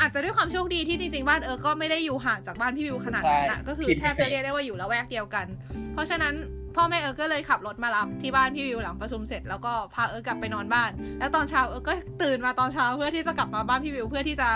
[0.00, 5.46] อาจจะด้วยความโชคดีที่จริงๆ บ้านเอิร์กก็ไม่ได้อยู่ห่างจากบ้านพี่วิวขนาดนั้นอะก็คือแทบจะเรียกได้ว่าอยู่ละแวกเดียวกัน
[5.92, 6.34] เพราะฉะนั้น
[6.76, 14.48] พ่อแม่เอิร์กก็เลยขับรถมารับที่บ้านพี่วิวหลังประชุมเสร็จแล้วก็พาเอิร์กกลับไปนอนบ้าน แล้วตอนเช้าเอิร์กก็ตื่นมาตอนเช้าเพื่อที่จะกลับมาบ้านพี่วิวเพื่อที่จะ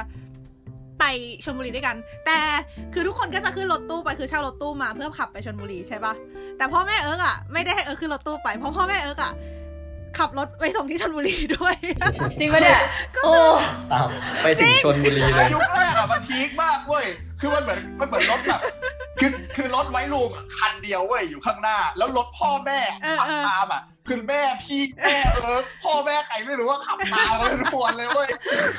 [1.01, 1.05] ไป
[1.45, 2.39] ชลบุรีด้วยกัน แต่
[2.95, 6.13] คือทุกคนก็จะขึ้นรถตู้ไปคือเช่ารถตู้มาเพื่อขับไปชลบุรีใช่ปะ
[6.59, 9.33] แต่พ่อแม่เอิร์กอะไม่ได้ให้เอิร์กขึ้นรถตู้ไปเพราะพ่อแม่เอิร์กอะ
[10.19, 11.75] ขับรถไปส่งที่ชลบุรีด้วย
[12.41, 12.81] จริงปะเนี่ย
[13.25, 13.33] โอ้
[13.93, 14.09] ตาม
[14.43, 17.07] ไปถึงชลบุรีเลยยุคแรกอะมัน peak มากเว้ย
[17.41, 18.61] คือมันเหมือนมันเหมือนรถแบบ
[19.21, 28.29] คือคือรถไว้ลูกอะคันเดียวเว้ยอยู่ข้างหน้า แล้วรถพ่อแม่เอิร์กขับเออตามอะคือแม่พี่แม่เอิร์กพ่อแม่ใครไม่รู้ว่าขับตามกันทุกคนเลยเว้ย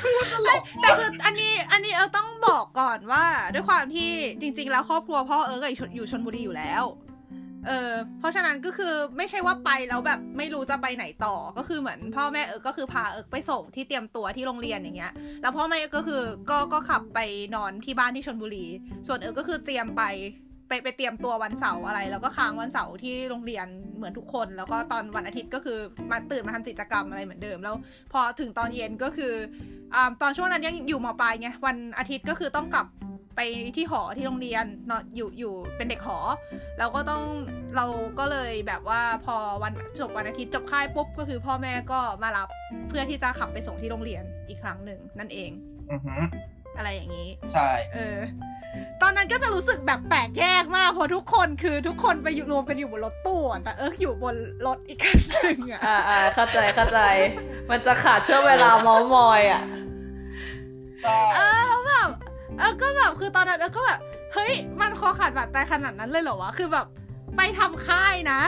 [0.02, 6.84] คือมันตลกแต่คืออันนี้อันนี้เอิร์กต้องบอกก่อนว่า ด้วยความที่จริง ๆ แล้วครอบครัวพ่อเอิร์กอะอยู่ชลอยู่ชลบุรีอยู่แล้ว
[7.66, 17.18] เออเพราะฉะนั้นก็คือไม่ใช่ว่าไปแล้วแบบไม่รู้จะไปไหนต่อก็คือเหมือนพ่อแม่เอิร์กก็คือพาเอิร์กไปส่งที่เตรียมตัวที่โรงเรียนอย่างเงี้ย แล้วพ่อแม่ก็คือก็ก็ขับไป
[17.54, 18.66] นอนที่บ้านที่ชลบุรี
[19.06, 20.04] ส่วนเอิร์กก็คือเตรียมไป
[20.68, 25.78] ไปไปเตรียมตัววันเสาร์อะไร แล้วก็ค้างวันเสาร์ที่โรงเรียนเหมือนทุกคน แล้วก็ตอนวันอาทิตย์ก็คือ
[26.10, 27.76] มาตื่นมาทำกิจกรรมอะไรเหมือนเดิม แล้ว
[28.12, 29.32] พอถึงตอนเย็นก็คือ
[29.94, 32.86] อ่าตอนช่วงนั้นยังอยู่มปลายไงวันอาทิตย์ก็คือต้องกลับ
[33.42, 36.18] ไปที่หอที่โรงเรียนเนอะอยู่อยู่เป็นเด็กหอ
[36.78, 37.22] แล้วก็ต้อง
[37.76, 37.86] เรา
[38.18, 42.48] ก็เลยแบบว่าพอวันจบวันอาทิตย์จบค่ายปุ๊บก็คือพ่อแม่ก็มารับ
[42.88, 45.50] เพื่อที่จะขับไปส่งที่โรงเรียนอีกครั้งหนึ่งนั่นเอง
[45.90, 46.20] อือหือ
[46.76, 48.18] อะไรอย่างนี้ ใช่ เออ
[49.02, 54.36] ตอนนั้นก็จะรู้สึกแบบแปลกแยกมากเพราะทุกคนคือทุกคนไปอยู่รวมกันอยู่บนรถตู้อะแต่เอิร์กอยู่บน
[54.66, 56.98] รถอีกคันหนึ่งอะอ่าอ่าเข้าใจเข้าใจ
[57.70, 59.62] มันจะขาดช่วงเวลาเมาส์มอยอะ
[61.02, 62.08] ใช่เออแล้วแบบ
[62.60, 64.00] เออก็แบบคือตอนนั้นเออก็แบบ
[64.34, 66.86] เฮ้ยมันคอขาดบาดตายขนาดนั้นเลยเหรอวะคือแบบ
[67.36, 68.40] ไปทำค่ายนะ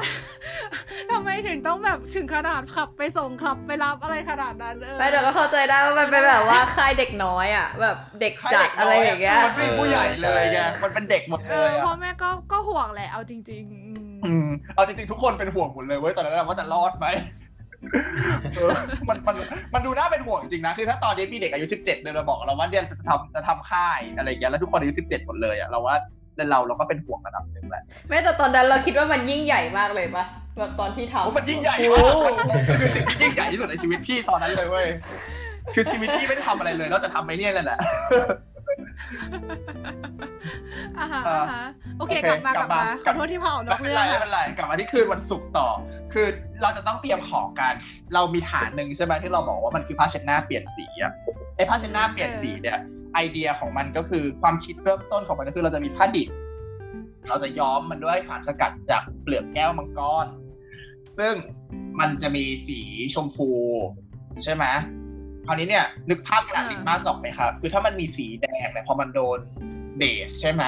[1.10, 17.41] ทำไมถึงต้องแบบถึงขนาดขับไปส่งขับไปรับอะไรขนาดนั้นเออไม่แต่ก็เข้าใจได้ว่ามันเป็นแบบว่าค่ายเด็กน้อยอะ แบบเด็กจัดอะไรอย่างเงี้ยมันไม่มีผู้ใหญ่เลยไงมันเป็นเด็กหมดเอเลอยพ่ออะแม่ก็ก็ห่วงแหละเอาจริงๆอืมอืมเอาจริงๆทุกคนเป็นห่วงหมดเลยเว้ยตอนนั้นอะว่าจะรอดไหมเออ
[19.08, 19.36] มันมัน
[19.74, 25.94] มันดูน่าเป็นห่วงจริงๆนะคือถ้าตอนนี้มีเด็กอายุสิบเจ็ดเดินมาบอกเราว่าเรียนจะทำจะทำค่ายอะไรอย่างเงี้ยแล้วทุกคนอายุสิบเจ็ดหมดเลยอะเราว่า
[26.50, 30.24] เราเราก็เป็นห่วงระดับหนึ่งแหละแม้แต่ตอนนั้นเราคิดว่ามันยิ่งใหญ่มากเลยปะ
[30.58, 34.86] แบบตอนที่ทำโอ้มันยิ่งใหญ่โอ้มากมันคือสิ่งที่ยิ่งใหญ่ที่สุดในชีวิตพี่ตอนนั้นเลยเว้ย
[35.74, 37.78] คือชีวิตพี่ไม่ได้ทำอะไรเลยนอกจากทำไอ้เนี่ยแหละ
[40.98, 41.64] อ่าฮะเอออ่าฮะ
[41.98, 45.68] โอเคโอเค กลับมากกลัลับบมามาขอโทษที่พาออกนไม่อกเป็นเรื่ไรองไม่อะเป็นไรกลับมาที่คืนวันศุกร์ต่อ
[46.12, 46.26] คือ
[46.62, 47.74] เราจะต้องเตรียมของกัน
[48.14, 51.12] เรามีฐานหนึ่งใช่ไหมที่เราบอกว่ามันคือผ้าเช็ดหน้าเปลี่ยนสีอะ
[51.56, 52.78] ไอ้ผ้าเช็ดหน้าเปลี่ยนสีเนี่ย
[53.14, 56.28] ไอเดียของมันก็คือความคิดเริ่มต้นของมันก็คือเราจะมีผ้าดิบ
[57.28, 60.26] เราจะย้อมมันด้วยสารสกัดจากเปลือกแก้วมังกร
[61.18, 61.34] ซึ่ง
[62.00, 62.80] มันจะมีสี
[63.14, 63.50] ชมพู
[64.44, 64.64] ใช่ไหม
[65.46, 69.38] คราวนี้เนี่ยนึกภาพกระดาษลิปมาสออกไหมครับ คือถ้ามันมีสีแดงเนี่ยพอมันโดน
[69.96, 70.64] เบสใช่ไหม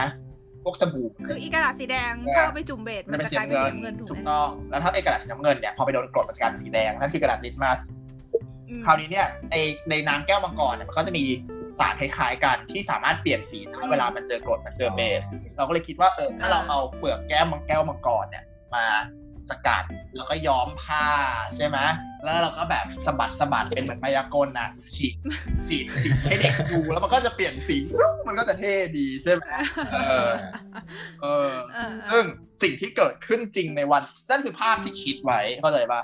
[0.65, 7.79] พวกสบู่คืออีกระดาษสีแดงเนี่ยถ้าเอาไปจุ่มเบสมัมันนจะจะเป็นกสีลายเป็นน้ำเงินสีน้ำเงินถูกถูกไหมต้องแล้วถ้าไอ้กระดาษสีน้ำเงินเนี่ยพอไปโดนกรดมันจะกลายเป็นสีแดงนั่นคือกระดาษลิปมาส
[8.69, 9.57] อืมคราวนี้เนี่ยใน
[9.91, 11.25] ในน้ำแก้วมังกรเนี่ยมันก็จะมี
[11.79, 15.23] สารคล้ายๆกันที่สามารถเปลี่ยนสีได้เวลามันเจอกรดมันเจอเบส
[15.57, 18.45] เราก็เลยคิดว่าเออถ้าเราเอาเปลือกแก้วมังแก้วมังกรเนี่ย
[18.75, 18.85] มา
[19.51, 19.85] สกัด
[20.17, 21.07] แล้วก็ย้อมผ้า
[21.57, 21.79] ใช่ไหม
[22.25, 25.15] แล้วเราก็แบบสะบัดสะบัดเป็นเหมือนมายากลน่ะฉีด
[25.69, 27.77] ฉีดฉีดให้เด็กดูแล้วมันก็จะเปลี่ยนสี
[28.27, 29.45] มันก็จะเท่ดีใช่ไหม
[29.93, 30.29] เออ
[31.23, 32.25] เออเออเอซึ่อง
[32.63, 36.03] สิ่งที่เกิดขึ้นจริงในวันนั่นคือภาพที่คิดไว้เข้าใจปะ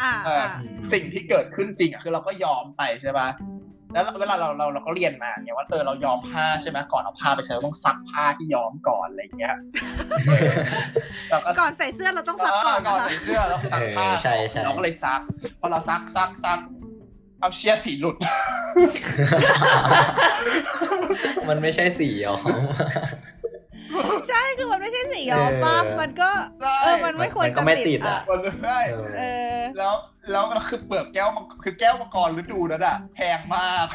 [0.00, 0.48] อ่าเอออ่า
[0.92, 3.28] สิ่งที่เกิดขึ้นจริงอะคือเราก็ยอมไปใช่ปะ
[3.92, 9.56] แล้วเวลาเราเราเราก็เรียนมาเนี่ยว่าเออเรายอมผ้าใช่ไหมก่อนเอาผ้าไปใช้เราต้องซักผ้าที่ย้อมก่อนอะไรอย่างเงี้ย
[10.28, 10.52] เออ
[11.30, 15.20] เราก็ก่อนใส่เสื้อเราต้องซักก่อนก่อนนะคะใส่เสื้อแล้วซักผ้าเออใช่ใช่เราก็เลยซัก
[15.60, 16.58] พอเราซักซักซัก
[17.40, 18.16] เอาเชียร์สีหลุด
[21.48, 22.36] มันไม่ใช่สีหรอ
[24.28, 26.30] ใช่คือมันไม่ใช่สีย้อมปะเออมันก็
[26.62, 28.78] ใช่เออมันไม่ควรมันก็จะไม่ติติดดอะอะมันเลยได้
[29.18, 29.22] เอ
[29.58, 29.94] อแล้ว
[30.30, 33.86] แล้วก็คือเปลือกแก้วมังคือแก้วมังกรฤดูนั้นอะแพงมาก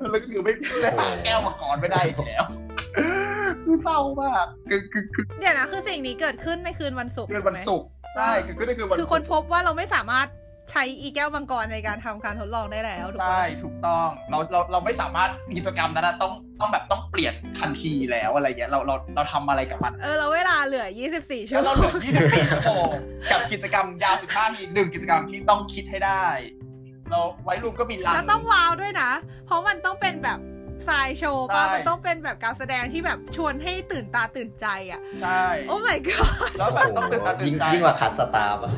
[0.00, 2.44] แล้วก็คือไม่ได้หาแก้วมังกรไม่ได้อีกแล้ว
[3.64, 10.26] คือเศร้ามากคือคือคือเดี๋ยวนะคือสิ่งนี้เกิดขึ้นในคืนวันศุกร์คืนถูวันไหมศุกร์ใช่คือคือได้คือวันคือคนพบว่าเราไม่สามารถ
[10.70, 20.86] ใช้อีแก้วมังกรในการทำการทดลองได้แล้วถูกไหมใช่ถูกต้องเราเราเราไม่สามารถกิจกรรมนั้นอะต้องต้องแบบต้องเปลี่ยนทันทีแล้วอะไรเงี้ยเราเราเราทำอะไรกับมัน เออเราเวลาเหลือ
[21.18, 21.92] 24 ชั่แล้ววโมเรางเหลือ
[22.46, 22.90] 24 ชั่วโมง
[23.30, 26.26] กับกิจกรรมยาว15มีหนึ่งกิจกรรมที่ต้องคิดให้ได้
[27.10, 29.10] เราไว้รูมก็มีลังแล้วต้องว้าวด้วยนะ
[29.46, 30.38] เพราะมันต้องเป็นแบบ
[30.88, 38.72] สายโชว์ป่ะใช่มันต้องเป็นแบบการแสดงที่แบบชวนให้ตื่นตาตื่นใจอะใช่โอ้ my god แล้วแบบต้องตื่นตาตื่ยิ่นงใจยิ่งกว่าคัดสตาร์ฟอะ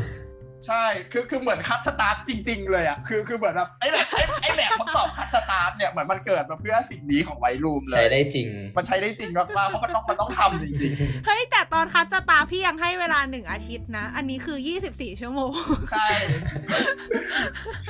[0.66, 8.46] ใช่ คือ คือ เหมือนคัดสตาร์ทจริง ๆ เลยอะ คือ คือ เหมือนแบบไอ้แบบไอ้ไอ้แบบทดสอบคัดสตาร์ทเนี่ย เหมือนมันเกิดมาเพื่อสิ่งนี้ของไวรูมเลใช้ยได้จริง
[8.76, 10.92] มันใช้ได้จริงมากๆเพราะมันต้อง มันต้องทำจริง
[11.26, 14.58] เฮ้ย แต่ตอนคัสตาร์พี่ยังให้เวลาหนึ่งอาทิตย์นะ อันนี้คือ
[14.90, 16.08] 24 ชั่วโมงๆใช่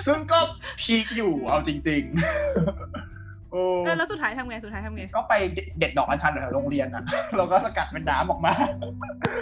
[0.06, 0.38] ซึ่งก็
[0.82, 5.34] พีคอยู่ เอาจริงๆโอ้เออแล้วสุดท้ายทำไง สุดท้ายทำไง ก็ไป
[5.78, 7.04] เด็ดดอกอัญชันแถวโรงเรียนอะ
[7.36, 8.52] เราก็สกัดเป็นน้ำออกมา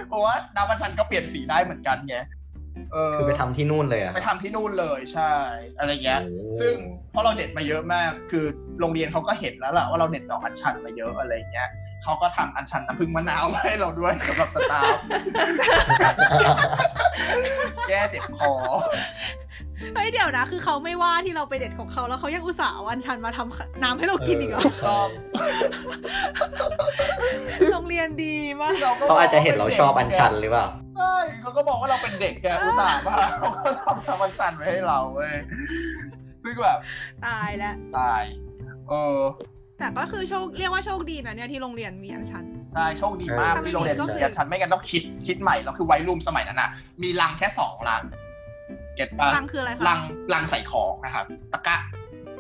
[0.09, 2.45] เพราะว่าน้ำอัญชันก็เปลี่ยนสีได้เหมือนกันไงเออ
[3.14, 5.33] คือไปทำที่นู่นเลยอะไปทำที่นู่นเลยใช่
[5.79, 6.74] อะไรเงี้ยโอ้ซึ่ง
[7.12, 8.45] เพราะเราเด็ดมาเยอะมาก คือ
[8.81, 11.68] โรงเรียนเขาก็เห็นแล้วล่ะว่าเราเด็ดดอกอัญชันมาเยอะอะไรเงี้ย
[12.03, 14.97] เขาก็ทำอัญชันน้ำผึ้งมะนาวมาให้เราด้วยสำหรับสตาฟ
[17.89, 18.53] แก้เจ็บคอ
[19.95, 24.99] เฮ้ยเดี๋ยวนะ คือเขาไม่ว่าที่เราไปเด็ดของเขาแล้วเขายังอุตส่าห์เอาอันชันมาทำน้ำให้เรากินอีกเหรอใช่
[27.72, 28.74] โรงเรียนดีมาก
[29.09, 30.66] เขาอาจจะเห็นเราชอบอัญชันหรือเปล่า
[30.97, 35.35] ใช่เขาก็บอกว่าเราเป็นเด็กแกอุตส่าห์มาเขาก็ทำทำอัญชันไว้ให้เราเว้ย
[36.43, 36.79] ซึ่งแบบ
[37.27, 38.22] ตายแล้วตาย
[38.91, 39.20] เออ
[39.79, 46.70] แต่ก็คือโชคเรียกว่าโชคดีนะเนี่ยที่โรงเรียนมีอันชันใช่โชคดีมากเออที่โรงเรียนก็คือเรียนฉันไม่งั้นต้องคิดคิดใหม่แล้วคือไวรูมสมัยนั้นน่ะ
[47.03, 48.03] มีลังแค่สองลัง
[48.97, 50.01] เก็ตปะลังคืออะไรคะลัง
[50.34, 51.76] ลังใส่ของนะครับตะกร้า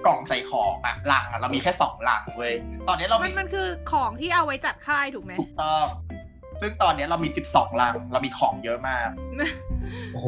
[0.04, 2.52] กล่องใส่ของอะลังอะเรามีแค่สองลังเว้ย
[2.88, 5.86] ตอนนี้เรามัมีนมันคือของที่เอาไว้จัดค่ายถูกไหมถูกต้อง
[6.60, 9.08] ซึ่งตอนนี้เรามีสิบสองลัง เรามีของเยอะมาก
[10.12, 10.26] โอ้โห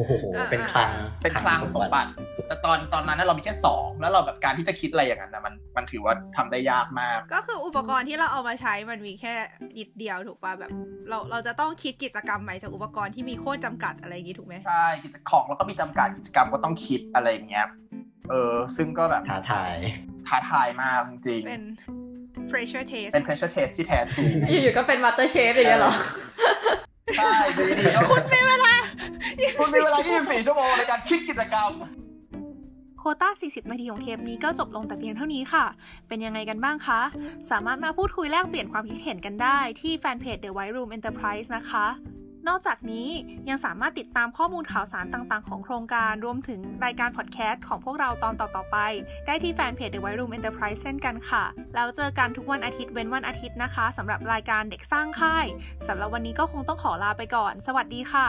[0.51, 0.89] เป็นคลัง
[1.21, 2.09] เป็นคลังสมบัติ
[2.49, 9.33] แต่ตอนตอนนั้นนะเรามีแค่สองแล้วเราแบบการที่จะคิดอะไรอย่างนั้นนะมันมันถือว่าทำได้ยากมาก ก็คืออุปกรณ์ที่เราเอามาใช้มันมีแค่
[9.77, 10.71] นิดเดียวถูกป่ะแบบ
[11.09, 17.65] เราเราจะต้องคิดกิจกรรมใหม่จากอุปกรณ์ที่มีโคตรจำกัดอะไรอย่างงี้ถูกไหมใช่กิจของแล้วก็มีจำกัดกิจกรรมก็ต้องคิดอะไรอย่างเงี้ย
[18.29, 19.73] เออซึ่งก็แบบท้าทาย
[20.27, 21.63] ท้าทายมากจริงๆเป็น
[22.51, 24.23] pressure test เป็น pressure test ที่แท้ true
[24.61, 25.93] อยู่ๆก็เป็น MasterChef อย่างเงี้ยเหรอ
[27.17, 28.73] ใช่ดูดีๆก็คุณมีเวลา
[29.59, 31.71] คุณมีเวลา24ชั่วโมงในการคิดกิจกรรม
[32.99, 35.65] โคต้า 40 นาทีของเทปนี้ก็จบลงแต่เพียงเท่านี้ค่ะ
[36.07, 37.01] เป็นยังไงกันบ้างคะ
[37.51, 41.87] สามารถมาพูดคุยแลกเปลี่ยนความคิดเห็นกันได้ที่แฟนเพจ The White Room Enterprise นะคะ
[42.47, 43.09] นอกจากนี้
[43.49, 48.77] ยังสามารถติดตามข้อมูลข่าวสารต่างๆ ของโครงการรวมถึงรายการพอดแคสต์ของพวกเราตอนต่อๆไป
[49.25, 51.43] ได้ที่แฟนเพจ The White Room Enterprise เช่นกันค่ะ
[51.75, 55.45] แล้วเจอกันทุกวันอาทิตย์เว้นวันอาทิตย์นะคะสำหรับรายการเด็กสร้างค่าย
[55.87, 58.27] สำหรับวันนี้ก็คงต้องขอลาไปก่อน สวัสดีค่ะ